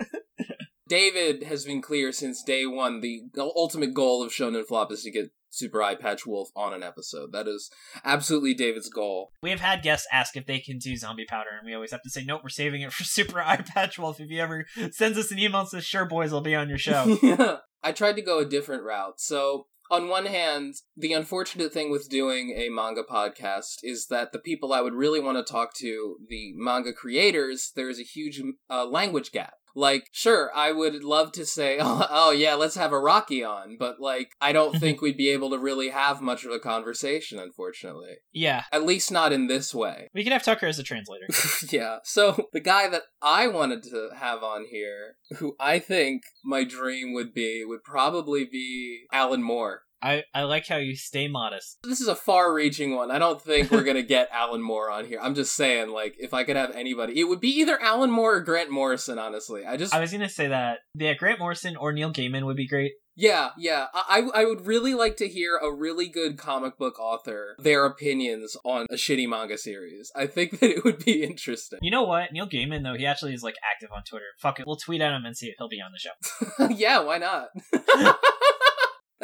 David 0.88 1.44
has 1.44 1.64
been 1.64 1.82
clear 1.82 2.12
since 2.12 2.42
day 2.44 2.64
one. 2.64 3.00
The 3.00 3.22
ultimate 3.36 3.92
goal 3.92 4.22
of 4.22 4.30
Shonen 4.30 4.64
Flop 4.64 4.92
is 4.92 5.02
to 5.02 5.10
get 5.10 5.30
Super 5.50 5.82
Eye 5.82 5.96
Patch 5.96 6.26
Wolf 6.26 6.50
on 6.54 6.72
an 6.72 6.82
episode. 6.82 7.32
That 7.32 7.48
is 7.48 7.70
absolutely 8.04 8.54
David's 8.54 8.88
goal. 8.88 9.32
We 9.42 9.50
have 9.50 9.60
had 9.60 9.82
guests 9.82 10.06
ask 10.12 10.36
if 10.36 10.46
they 10.46 10.60
can 10.60 10.78
do 10.78 10.96
Zombie 10.96 11.26
Powder, 11.28 11.50
and 11.58 11.66
we 11.66 11.74
always 11.74 11.90
have 11.90 12.02
to 12.02 12.10
say, 12.10 12.24
nope, 12.24 12.42
we're 12.44 12.50
saving 12.50 12.82
it 12.82 12.92
for 12.92 13.04
Super 13.04 13.40
Eye 13.40 13.56
Patch 13.56 13.98
Wolf. 13.98 14.20
If 14.20 14.28
he 14.28 14.38
ever 14.38 14.66
sends 14.92 15.18
us 15.18 15.32
an 15.32 15.38
email 15.38 15.60
and 15.60 15.68
says, 15.68 15.84
sure, 15.84 16.04
boys, 16.04 16.32
I'll 16.32 16.40
be 16.40 16.54
on 16.54 16.68
your 16.68 16.78
show. 16.78 17.18
yeah. 17.22 17.56
I 17.82 17.92
tried 17.92 18.16
to 18.16 18.22
go 18.22 18.40
a 18.40 18.44
different 18.44 18.82
route. 18.82 19.20
So 19.20 19.66
on 19.90 20.08
one 20.08 20.26
hand, 20.26 20.74
the 20.96 21.12
unfortunate 21.12 21.72
thing 21.72 21.90
with 21.90 22.08
doing 22.08 22.50
a 22.56 22.68
manga 22.68 23.02
podcast 23.02 23.78
is 23.82 24.06
that 24.08 24.32
the 24.32 24.38
people 24.38 24.72
I 24.72 24.80
would 24.80 24.94
really 24.94 25.20
want 25.20 25.38
to 25.38 25.52
talk 25.52 25.74
to, 25.74 26.16
the 26.28 26.52
manga 26.56 26.92
creators, 26.92 27.72
there's 27.74 27.98
a 27.98 28.04
huge 28.04 28.42
uh, 28.70 28.86
language 28.86 29.32
gap. 29.32 29.54
Like, 29.76 30.08
sure, 30.10 30.50
I 30.54 30.72
would 30.72 31.04
love 31.04 31.32
to 31.32 31.44
say, 31.44 31.76
oh, 31.78 32.06
oh, 32.10 32.30
yeah, 32.30 32.54
let's 32.54 32.76
have 32.76 32.92
a 32.92 32.96
Araki 32.96 33.46
on, 33.46 33.76
but 33.78 34.00
like, 34.00 34.30
I 34.40 34.52
don't 34.52 34.76
think 34.80 35.00
we'd 35.00 35.18
be 35.18 35.28
able 35.28 35.50
to 35.50 35.58
really 35.58 35.90
have 35.90 36.22
much 36.22 36.44
of 36.44 36.50
a 36.50 36.58
conversation, 36.58 37.38
unfortunately. 37.38 38.16
Yeah. 38.32 38.64
At 38.72 38.86
least 38.86 39.12
not 39.12 39.34
in 39.34 39.48
this 39.48 39.74
way. 39.74 40.08
We 40.14 40.24
could 40.24 40.32
have 40.32 40.42
Tucker 40.42 40.66
as 40.66 40.78
a 40.78 40.82
translator. 40.82 41.26
yeah. 41.70 41.98
So, 42.04 42.48
the 42.54 42.60
guy 42.60 42.88
that 42.88 43.02
I 43.20 43.48
wanted 43.48 43.82
to 43.84 44.10
have 44.16 44.42
on 44.42 44.64
here, 44.70 45.16
who 45.36 45.54
I 45.60 45.78
think 45.78 46.22
my 46.42 46.64
dream 46.64 47.12
would 47.12 47.34
be, 47.34 47.62
would 47.66 47.84
probably 47.84 48.46
be 48.46 49.04
Alan 49.12 49.42
Moore. 49.42 49.82
I, 50.02 50.24
I 50.34 50.42
like 50.42 50.66
how 50.66 50.76
you 50.76 50.96
stay 50.96 51.28
modest. 51.28 51.78
This 51.82 52.00
is 52.00 52.08
a 52.08 52.14
far 52.14 52.52
reaching 52.52 52.94
one. 52.94 53.10
I 53.10 53.18
don't 53.18 53.40
think 53.40 53.70
we're 53.70 53.82
going 53.82 53.96
to 53.96 54.02
get 54.02 54.28
Alan 54.32 54.62
Moore 54.62 54.90
on 54.90 55.06
here. 55.06 55.18
I'm 55.20 55.34
just 55.34 55.56
saying, 55.56 55.90
like, 55.90 56.14
if 56.18 56.34
I 56.34 56.44
could 56.44 56.56
have 56.56 56.70
anybody, 56.72 57.18
it 57.18 57.24
would 57.24 57.40
be 57.40 57.48
either 57.60 57.80
Alan 57.80 58.10
Moore 58.10 58.36
or 58.36 58.40
Grant 58.40 58.70
Morrison, 58.70 59.18
honestly. 59.18 59.64
I 59.64 59.76
just. 59.76 59.94
I 59.94 60.00
was 60.00 60.10
going 60.10 60.22
to 60.22 60.28
say 60.28 60.48
that. 60.48 60.78
Yeah, 60.94 61.14
Grant 61.14 61.38
Morrison 61.38 61.76
or 61.76 61.92
Neil 61.92 62.12
Gaiman 62.12 62.44
would 62.44 62.56
be 62.56 62.68
great. 62.68 62.92
Yeah, 63.18 63.50
yeah. 63.56 63.86
I, 63.94 64.28
I 64.34 64.44
would 64.44 64.66
really 64.66 64.92
like 64.92 65.16
to 65.16 65.28
hear 65.28 65.56
a 65.56 65.72
really 65.72 66.06
good 66.06 66.36
comic 66.36 66.76
book 66.76 67.00
author, 67.00 67.56
their 67.58 67.86
opinions 67.86 68.56
on 68.62 68.86
a 68.90 68.96
shitty 68.96 69.26
manga 69.26 69.56
series. 69.56 70.12
I 70.14 70.26
think 70.26 70.60
that 70.60 70.70
it 70.70 70.84
would 70.84 71.02
be 71.02 71.22
interesting. 71.22 71.78
You 71.80 71.90
know 71.90 72.04
what? 72.04 72.30
Neil 72.32 72.46
Gaiman, 72.46 72.82
though, 72.82 72.94
he 72.94 73.06
actually 73.06 73.32
is, 73.32 73.42
like, 73.42 73.56
active 73.64 73.88
on 73.90 74.02
Twitter. 74.04 74.26
Fuck 74.38 74.60
it. 74.60 74.66
We'll 74.66 74.76
tweet 74.76 75.00
at 75.00 75.14
him 75.14 75.24
and 75.24 75.34
see 75.34 75.46
if 75.46 75.54
he'll 75.58 75.68
be 75.68 75.80
on 75.80 75.92
the 75.92 75.98
show. 75.98 76.68
yeah, 76.76 76.98
why 76.98 77.16
not? 77.16 77.48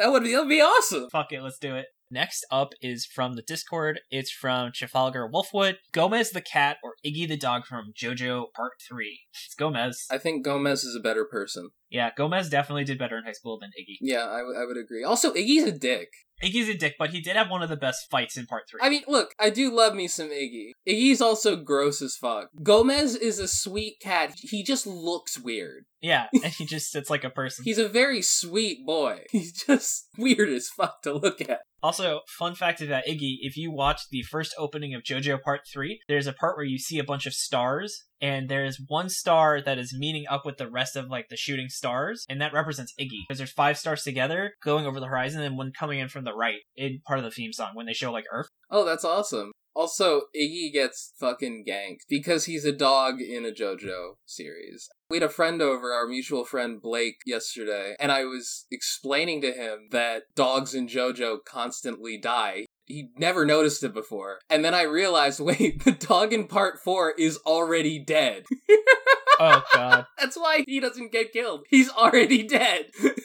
That 0.03 0.11
would 0.11 0.23
be, 0.23 0.33
that 0.33 0.41
would 0.41 0.49
be 0.49 0.59
awesome. 0.59 1.07
Fuck 1.09 1.31
it, 1.31 1.41
let's 1.41 1.57
do 1.57 1.77
it. 1.77 1.85
Next 2.11 2.45
up 2.51 2.73
is 2.81 3.05
from 3.05 3.35
the 3.35 3.41
Discord. 3.41 4.01
It's 4.11 4.29
from 4.29 4.71
Trafalgar 4.75 5.29
Wolfwood, 5.33 5.75
Gomez 5.93 6.31
the 6.31 6.41
cat, 6.41 6.75
or 6.83 6.95
Iggy 7.05 7.25
the 7.25 7.37
dog 7.37 7.65
from 7.65 7.93
JoJo 7.97 8.47
Part 8.53 8.73
3. 8.85 9.21
It's 9.31 9.55
Gomez. 9.55 10.05
I 10.11 10.17
think 10.17 10.43
Gomez 10.43 10.83
is 10.83 10.93
a 10.93 10.99
better 10.99 11.23
person. 11.23 11.69
Yeah, 11.93 12.09
Gomez 12.17 12.49
definitely 12.49 12.83
did 12.83 12.97
better 12.97 13.17
in 13.17 13.23
high 13.23 13.31
school 13.33 13.59
than 13.59 13.69
Iggy. 13.79 13.97
Yeah, 14.01 14.25
I, 14.25 14.39
w- 14.39 14.59
I 14.59 14.65
would 14.65 14.77
agree. 14.77 15.03
Also, 15.03 15.31
Iggy's 15.33 15.63
a 15.63 15.71
dick. 15.71 16.09
Iggy's 16.43 16.67
a 16.67 16.73
dick, 16.77 16.95
but 16.97 17.11
he 17.11 17.21
did 17.21 17.35
have 17.37 17.49
one 17.51 17.61
of 17.61 17.69
the 17.69 17.77
best 17.77 18.07
fights 18.09 18.35
in 18.35 18.47
Part 18.47 18.63
3. 18.69 18.79
I 18.83 18.89
mean, 18.89 19.03
look, 19.07 19.33
I 19.39 19.49
do 19.51 19.71
love 19.73 19.93
me 19.93 20.07
some 20.07 20.29
Iggy. 20.29 20.71
Iggy's 20.89 21.21
also 21.21 21.55
gross 21.55 22.01
as 22.01 22.15
fuck. 22.15 22.49
Gomez 22.63 23.15
is 23.15 23.37
a 23.39 23.47
sweet 23.47 23.99
cat. 24.01 24.33
He 24.35 24.63
just 24.63 24.85
looks 24.87 25.39
weird. 25.39 25.85
yeah, 26.01 26.25
and 26.43 26.51
he 26.51 26.65
just 26.65 26.91
sits 26.91 27.09
like 27.09 27.23
a 27.23 27.29
person. 27.29 27.63
He's 27.63 27.77
a 27.77 27.87
very 27.87 28.21
sweet 28.23 28.85
boy. 28.85 29.21
He's 29.31 29.53
just 29.53 30.07
weird 30.17 30.49
as 30.49 30.67
fuck 30.69 31.03
to 31.03 31.13
look 31.13 31.39
at. 31.41 31.61
Also, 31.83 32.21
fun 32.27 32.55
fact 32.55 32.81
about 32.81 33.03
Iggy, 33.05 33.37
if 33.41 33.55
you 33.55 33.71
watch 33.71 34.01
the 34.09 34.23
first 34.23 34.55
opening 34.57 34.93
of 34.95 35.03
JoJo 35.03 35.41
Part 35.41 35.61
3, 35.71 35.99
there's 36.07 36.27
a 36.27 36.33
part 36.33 36.57
where 36.57 36.65
you 36.65 36.79
see 36.79 36.97
a 36.97 37.03
bunch 37.03 37.25
of 37.27 37.33
stars, 37.33 38.05
and 38.23 38.47
there's 38.47 38.81
one 38.87 39.09
star 39.09 39.61
that 39.61 39.77
is 39.77 39.93
meeting 39.95 40.23
up 40.29 40.45
with 40.45 40.57
the 40.57 40.69
rest 40.69 40.95
of 40.95 41.09
like 41.09 41.27
the 41.29 41.35
shooting 41.35 41.67
stars, 41.67 42.25
and 42.29 42.39
that 42.41 42.53
represents 42.53 42.93
Iggy. 42.99 43.27
Because 43.27 43.37
there's 43.37 43.51
five 43.51 43.77
stars 43.77 44.01
together 44.01 44.53
going 44.63 44.85
over 44.85 45.01
the 45.01 45.07
horizon, 45.07 45.41
and 45.41 45.57
one 45.57 45.73
coming 45.77 45.99
in 45.99 46.07
from 46.07 46.23
the 46.23 46.33
right 46.33 46.61
in 46.77 47.01
part 47.05 47.19
of 47.19 47.25
the 47.25 47.31
theme 47.31 47.51
song 47.51 47.71
when 47.73 47.85
they 47.85 47.93
show 47.93 48.11
like 48.11 48.25
Earth. 48.31 48.47
Oh, 48.71 48.85
that's 48.85 49.03
awesome. 49.03 49.51
Also, 49.75 50.21
Iggy 50.39 50.71
gets 50.71 51.13
fucking 51.19 51.65
ganked 51.67 52.01
because 52.07 52.45
he's 52.45 52.63
a 52.63 52.71
dog 52.71 53.19
in 53.19 53.43
a 53.43 53.51
JoJo 53.51 54.13
series. 54.25 54.87
We 55.09 55.17
had 55.17 55.23
a 55.23 55.29
friend 55.29 55.61
over, 55.61 55.91
our 55.91 56.07
mutual 56.07 56.45
friend 56.45 56.79
Blake, 56.81 57.17
yesterday, 57.25 57.95
and 57.99 58.11
I 58.11 58.23
was 58.23 58.67
explaining 58.71 59.41
to 59.41 59.51
him 59.51 59.87
that 59.91 60.23
dogs 60.35 60.75
in 60.75 60.87
JoJo 60.87 61.39
constantly 61.45 62.19
die. 62.19 62.67
He 62.85 63.09
never 63.17 63.45
noticed 63.45 63.83
it 63.83 63.93
before. 63.93 64.39
And 64.49 64.63
then 64.63 64.73
I 64.73 64.83
realized 64.83 65.39
wait, 65.39 65.83
the 65.83 65.91
dog 65.91 66.33
in 66.33 66.47
part 66.47 66.79
four 66.79 67.13
is 67.17 67.37
already 67.45 67.99
dead. 67.99 68.45
Oh 69.39 69.63
god. 69.73 70.05
That's 70.19 70.37
why 70.37 70.63
he 70.67 70.79
doesn't 70.79 71.11
get 71.11 71.33
killed. 71.33 71.65
He's 71.69 71.89
already 71.89 72.43
dead. 72.43 72.91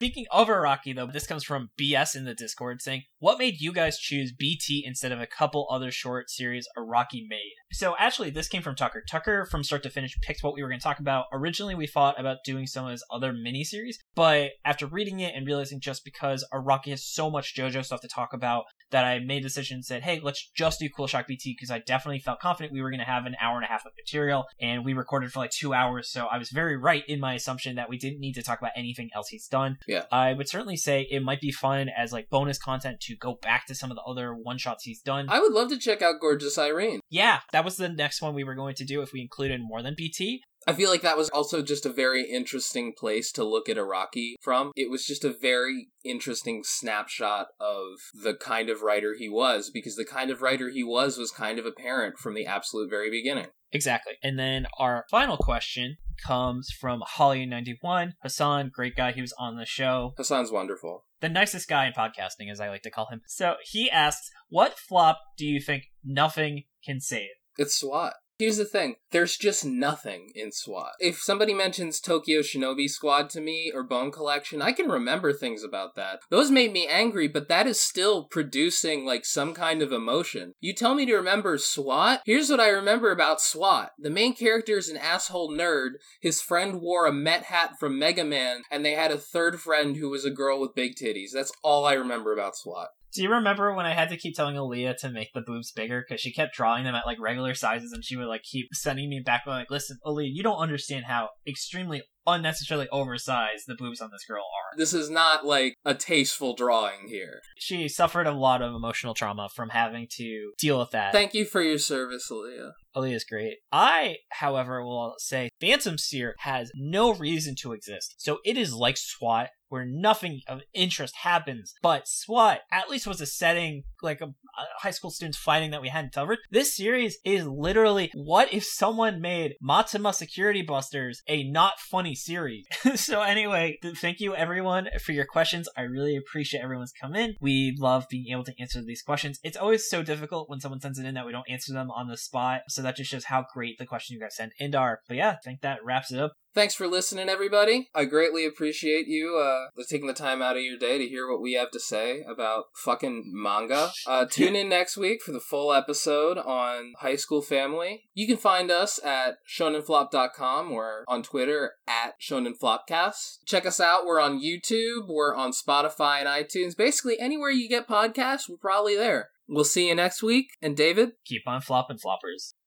Speaking 0.00 0.26
of 0.30 0.46
Araki, 0.46 0.94
though, 0.94 1.08
this 1.08 1.26
comes 1.26 1.42
from 1.42 1.70
BS 1.76 2.14
in 2.14 2.24
the 2.24 2.32
Discord 2.32 2.80
saying, 2.80 3.02
What 3.18 3.36
made 3.36 3.60
you 3.60 3.72
guys 3.72 3.98
choose 3.98 4.32
BT 4.32 4.84
instead 4.86 5.10
of 5.10 5.20
a 5.20 5.26
couple 5.26 5.66
other 5.72 5.90
short 5.90 6.30
series 6.30 6.68
Araki 6.78 7.26
made? 7.28 7.54
So, 7.72 7.96
actually, 7.98 8.30
this 8.30 8.46
came 8.46 8.62
from 8.62 8.76
Tucker. 8.76 9.02
Tucker, 9.10 9.44
from 9.50 9.64
start 9.64 9.82
to 9.82 9.90
finish, 9.90 10.16
picked 10.22 10.44
what 10.44 10.54
we 10.54 10.62
were 10.62 10.68
going 10.68 10.78
to 10.78 10.84
talk 10.84 11.00
about. 11.00 11.24
Originally, 11.32 11.74
we 11.74 11.88
thought 11.88 12.18
about 12.18 12.44
doing 12.44 12.64
some 12.64 12.84
of 12.84 12.92
his 12.92 13.04
other 13.10 13.32
miniseries, 13.32 13.96
but 14.14 14.52
after 14.64 14.86
reading 14.86 15.18
it 15.18 15.34
and 15.34 15.48
realizing 15.48 15.80
just 15.80 16.04
because 16.04 16.46
Araki 16.54 16.90
has 16.90 17.04
so 17.04 17.28
much 17.28 17.56
JoJo 17.56 17.84
stuff 17.84 18.00
to 18.02 18.08
talk 18.08 18.32
about, 18.32 18.66
that 18.90 19.04
I 19.04 19.18
made 19.18 19.38
a 19.38 19.48
decision 19.48 19.76
and 19.76 19.84
said, 19.84 20.02
hey, 20.02 20.20
let's 20.22 20.50
just 20.56 20.80
do 20.80 20.88
Cool 20.88 21.06
Shock 21.06 21.26
BT 21.26 21.54
because 21.58 21.70
I 21.70 21.78
definitely 21.80 22.20
felt 22.20 22.40
confident 22.40 22.72
we 22.72 22.82
were 22.82 22.90
going 22.90 23.00
to 23.00 23.06
have 23.06 23.26
an 23.26 23.36
hour 23.40 23.56
and 23.56 23.64
a 23.64 23.68
half 23.68 23.84
of 23.86 23.92
material, 23.96 24.46
and 24.60 24.84
we 24.84 24.94
recorded 24.94 25.32
for 25.32 25.40
like 25.40 25.50
two 25.50 25.74
hours, 25.74 26.10
so 26.10 26.26
I 26.26 26.38
was 26.38 26.50
very 26.50 26.76
right 26.76 27.02
in 27.08 27.20
my 27.20 27.34
assumption 27.34 27.76
that 27.76 27.88
we 27.88 27.98
didn't 27.98 28.20
need 28.20 28.34
to 28.34 28.42
talk 28.42 28.58
about 28.58 28.72
anything 28.76 29.10
else 29.14 29.28
he's 29.28 29.46
done. 29.46 29.78
Yeah. 29.86 30.04
I 30.10 30.32
would 30.32 30.48
certainly 30.48 30.76
say 30.76 31.06
it 31.10 31.22
might 31.22 31.40
be 31.40 31.52
fun 31.52 31.88
as 31.88 32.12
like 32.12 32.30
bonus 32.30 32.58
content 32.58 33.00
to 33.02 33.16
go 33.16 33.38
back 33.40 33.66
to 33.66 33.74
some 33.74 33.90
of 33.90 33.96
the 33.96 34.02
other 34.02 34.34
one 34.34 34.58
shots 34.58 34.84
he's 34.84 35.00
done. 35.00 35.26
I 35.28 35.40
would 35.40 35.52
love 35.52 35.68
to 35.70 35.78
check 35.78 36.02
out 36.02 36.20
Gorgeous 36.20 36.58
Irene. 36.58 37.00
yeah, 37.10 37.40
that 37.52 37.64
was 37.64 37.76
the 37.76 37.88
next 37.88 38.22
one 38.22 38.34
we 38.34 38.44
were 38.44 38.54
going 38.54 38.74
to 38.76 38.84
do 38.84 39.02
if 39.02 39.12
we 39.12 39.20
included 39.20 39.60
more 39.62 39.82
than 39.82 39.94
BT. 39.96 40.42
I 40.68 40.74
feel 40.74 40.90
like 40.90 41.00
that 41.00 41.16
was 41.16 41.30
also 41.30 41.62
just 41.62 41.86
a 41.86 41.92
very 41.92 42.30
interesting 42.30 42.92
place 42.92 43.32
to 43.32 43.42
look 43.42 43.70
at 43.70 43.78
Araki 43.78 44.34
from. 44.42 44.70
It 44.76 44.90
was 44.90 45.06
just 45.06 45.24
a 45.24 45.32
very 45.32 45.88
interesting 46.04 46.62
snapshot 46.62 47.46
of 47.58 47.84
the 48.12 48.34
kind 48.34 48.68
of 48.68 48.82
writer 48.82 49.14
he 49.18 49.30
was, 49.30 49.70
because 49.70 49.96
the 49.96 50.04
kind 50.04 50.30
of 50.30 50.42
writer 50.42 50.68
he 50.68 50.84
was 50.84 51.16
was 51.16 51.30
kind 51.30 51.58
of 51.58 51.64
apparent 51.64 52.18
from 52.18 52.34
the 52.34 52.44
absolute 52.44 52.90
very 52.90 53.10
beginning. 53.10 53.46
Exactly. 53.72 54.14
And 54.22 54.38
then 54.38 54.66
our 54.78 55.06
final 55.10 55.38
question 55.38 55.96
comes 56.26 56.70
from 56.70 57.02
Holly91. 57.16 58.12
Hassan, 58.22 58.70
great 58.74 58.94
guy. 58.94 59.12
He 59.12 59.22
was 59.22 59.34
on 59.38 59.56
the 59.56 59.64
show. 59.64 60.12
Hassan's 60.18 60.50
wonderful. 60.50 61.06
The 61.20 61.30
nicest 61.30 61.66
guy 61.66 61.86
in 61.86 61.94
podcasting, 61.94 62.50
as 62.50 62.60
I 62.60 62.68
like 62.68 62.82
to 62.82 62.90
call 62.90 63.08
him. 63.10 63.22
So 63.26 63.54
he 63.62 63.90
asks, 63.90 64.30
What 64.50 64.78
flop 64.78 65.18
do 65.38 65.46
you 65.46 65.62
think 65.62 65.84
nothing 66.04 66.64
can 66.84 67.00
save? 67.00 67.30
It's 67.56 67.74
SWAT. 67.74 68.12
Here's 68.38 68.56
the 68.56 68.64
thing 68.64 68.94
there's 69.10 69.36
just 69.36 69.64
nothing 69.64 70.30
in 70.32 70.52
SWAT. 70.52 70.92
If 71.00 71.18
somebody 71.20 71.52
mentions 71.52 71.98
Tokyo 71.98 72.40
Shinobi 72.40 72.88
Squad 72.88 73.30
to 73.30 73.40
me 73.40 73.72
or 73.74 73.82
Bone 73.82 74.12
Collection, 74.12 74.62
I 74.62 74.70
can 74.70 74.88
remember 74.88 75.32
things 75.32 75.64
about 75.64 75.96
that. 75.96 76.20
Those 76.30 76.48
made 76.48 76.72
me 76.72 76.86
angry, 76.86 77.26
but 77.26 77.48
that 77.48 77.66
is 77.66 77.80
still 77.80 78.24
producing 78.24 79.04
like 79.04 79.24
some 79.24 79.54
kind 79.54 79.82
of 79.82 79.90
emotion. 79.90 80.54
You 80.60 80.72
tell 80.72 80.94
me 80.94 81.04
to 81.06 81.16
remember 81.16 81.58
SWAT? 81.58 82.22
Here's 82.26 82.48
what 82.48 82.60
I 82.60 82.68
remember 82.68 83.10
about 83.10 83.40
SWAT 83.40 83.90
the 83.98 84.08
main 84.08 84.34
character 84.34 84.78
is 84.78 84.88
an 84.88 84.96
asshole 84.96 85.50
nerd, 85.50 85.94
his 86.20 86.40
friend 86.40 86.80
wore 86.80 87.06
a 87.06 87.12
Met 87.12 87.44
hat 87.44 87.72
from 87.80 87.98
Mega 87.98 88.24
Man, 88.24 88.62
and 88.70 88.84
they 88.84 88.92
had 88.92 89.10
a 89.10 89.18
third 89.18 89.60
friend 89.60 89.96
who 89.96 90.10
was 90.10 90.24
a 90.24 90.30
girl 90.30 90.60
with 90.60 90.76
big 90.76 90.94
titties. 90.94 91.32
That's 91.32 91.52
all 91.64 91.84
I 91.84 91.94
remember 91.94 92.32
about 92.32 92.56
SWAT. 92.56 92.90
Do 93.14 93.22
you 93.22 93.30
remember 93.30 93.74
when 93.74 93.86
I 93.86 93.94
had 93.94 94.10
to 94.10 94.16
keep 94.16 94.36
telling 94.36 94.56
Aaliyah 94.56 94.98
to 94.98 95.10
make 95.10 95.32
the 95.32 95.40
boobs 95.40 95.72
bigger 95.72 96.04
because 96.06 96.20
she 96.20 96.32
kept 96.32 96.54
drawing 96.54 96.84
them 96.84 96.94
at 96.94 97.06
like 97.06 97.18
regular 97.20 97.54
sizes 97.54 97.92
and 97.92 98.04
she 98.04 98.16
would 98.16 98.26
like 98.26 98.42
keep 98.42 98.68
sending 98.72 99.08
me 99.08 99.20
back 99.24 99.46
like, 99.46 99.70
listen, 99.70 99.98
Aaliyah, 100.04 100.30
you 100.32 100.42
don't 100.42 100.58
understand 100.58 101.06
how 101.06 101.30
extremely 101.46 102.02
unnecessarily 102.32 102.88
oversized 102.90 103.64
the 103.66 103.74
boobs 103.74 104.00
on 104.00 104.10
this 104.10 104.24
girl 104.24 104.42
are. 104.42 104.76
This 104.76 104.94
is 104.94 105.10
not 105.10 105.46
like 105.46 105.74
a 105.84 105.94
tasteful 105.94 106.54
drawing 106.54 107.08
here. 107.08 107.40
She 107.58 107.88
suffered 107.88 108.26
a 108.26 108.32
lot 108.32 108.62
of 108.62 108.74
emotional 108.74 109.14
trauma 109.14 109.48
from 109.54 109.70
having 109.70 110.06
to 110.12 110.52
deal 110.58 110.78
with 110.78 110.90
that. 110.90 111.12
Thank 111.12 111.34
you 111.34 111.44
for 111.44 111.62
your 111.62 111.78
service, 111.78 112.30
Aaliyah. 112.30 112.72
Aaliyah's 112.96 113.24
great. 113.24 113.58
I, 113.70 114.16
however, 114.30 114.84
will 114.84 115.14
say 115.18 115.50
Phantom 115.60 115.98
Seer 115.98 116.34
has 116.40 116.70
no 116.74 117.14
reason 117.14 117.54
to 117.60 117.72
exist. 117.72 118.14
So 118.18 118.38
it 118.44 118.56
is 118.56 118.74
like 118.74 118.96
SWAT, 118.96 119.50
where 119.68 119.84
nothing 119.86 120.40
of 120.48 120.62
interest 120.72 121.14
happens. 121.22 121.74
But 121.82 122.08
SWAT 122.08 122.60
at 122.72 122.88
least 122.88 123.06
was 123.06 123.20
a 123.20 123.26
setting 123.26 123.82
like 124.02 124.20
a, 124.20 124.26
a 124.26 124.32
high 124.78 124.90
school 124.90 125.10
students 125.10 125.38
fighting 125.38 125.70
that 125.72 125.82
we 125.82 125.88
hadn't 125.88 126.14
covered. 126.14 126.38
This 126.50 126.74
series 126.74 127.18
is 127.24 127.46
literally 127.46 128.10
what 128.14 128.52
if 128.52 128.64
someone 128.64 129.20
made 129.20 129.54
Mitama 129.62 130.14
Security 130.14 130.62
Busters 130.62 131.22
a 131.28 131.44
not 131.44 131.78
funny 131.78 132.14
series. 132.18 132.66
so 132.94 133.22
anyway, 133.22 133.78
th- 133.82 133.98
thank 133.98 134.20
you 134.20 134.34
everyone 134.34 134.88
for 135.04 135.12
your 135.12 135.26
questions. 135.26 135.68
I 135.76 135.82
really 135.82 136.16
appreciate 136.16 136.62
everyone's 136.62 136.92
come 137.00 137.14
in. 137.14 137.34
We 137.40 137.76
love 137.78 138.06
being 138.10 138.32
able 138.32 138.44
to 138.44 138.54
answer 138.60 138.82
these 138.82 139.02
questions. 139.02 139.38
It's 139.42 139.56
always 139.56 139.88
so 139.88 140.02
difficult 140.02 140.48
when 140.48 140.60
someone 140.60 140.80
sends 140.80 140.98
it 140.98 141.06
in 141.06 141.14
that 141.14 141.26
we 141.26 141.32
don't 141.32 141.48
answer 141.48 141.72
them 141.72 141.90
on 141.90 142.08
the 142.08 142.16
spot. 142.16 142.62
So 142.68 142.82
that 142.82 142.96
just 142.96 143.10
shows 143.10 143.24
how 143.24 143.46
great 143.52 143.78
the 143.78 143.86
questions 143.86 144.14
you 144.14 144.20
guys 144.20 144.36
send 144.36 144.52
in 144.58 144.74
are. 144.74 145.00
But 145.08 145.16
yeah, 145.16 145.30
I 145.30 145.36
think 145.44 145.60
that 145.60 145.84
wraps 145.84 146.12
it 146.12 146.20
up. 146.20 146.32
Thanks 146.54 146.74
for 146.74 146.88
listening, 146.88 147.28
everybody. 147.28 147.88
I 147.94 148.04
greatly 148.04 148.46
appreciate 148.46 149.06
you 149.06 149.36
uh, 149.36 149.66
taking 149.88 150.06
the 150.06 150.14
time 150.14 150.42
out 150.42 150.56
of 150.56 150.62
your 150.62 150.78
day 150.78 150.98
to 150.98 151.06
hear 151.06 151.30
what 151.30 151.40
we 151.40 151.52
have 151.54 151.70
to 151.72 151.80
say 151.80 152.22
about 152.22 152.64
fucking 152.74 153.30
manga. 153.32 153.90
Uh, 154.06 154.24
tune 154.30 154.56
in 154.56 154.68
next 154.68 154.96
week 154.96 155.22
for 155.22 155.32
the 155.32 155.40
full 155.40 155.72
episode 155.72 156.38
on 156.38 156.94
High 157.00 157.16
School 157.16 157.42
Family. 157.42 158.04
You 158.14 158.26
can 158.26 158.36
find 158.36 158.70
us 158.70 158.98
at 159.04 159.36
shonenflop.com 159.48 160.72
or 160.72 161.04
on 161.06 161.22
Twitter 161.22 161.72
at 161.86 162.14
shonenflopcast. 162.20 163.38
Check 163.46 163.66
us 163.66 163.80
out. 163.80 164.06
We're 164.06 164.20
on 164.20 164.40
YouTube. 164.40 165.06
We're 165.08 165.36
on 165.36 165.52
Spotify 165.52 166.20
and 166.20 166.28
iTunes. 166.28 166.76
Basically, 166.76 167.20
anywhere 167.20 167.50
you 167.50 167.68
get 167.68 167.88
podcasts, 167.88 168.48
we're 168.48 168.56
probably 168.56 168.96
there. 168.96 169.30
We'll 169.48 169.64
see 169.64 169.88
you 169.88 169.94
next 169.94 170.22
week. 170.22 170.48
And 170.60 170.76
David? 170.76 171.12
Keep 171.24 171.42
on 171.46 171.62
flopping 171.62 171.96
floppers. 171.96 172.52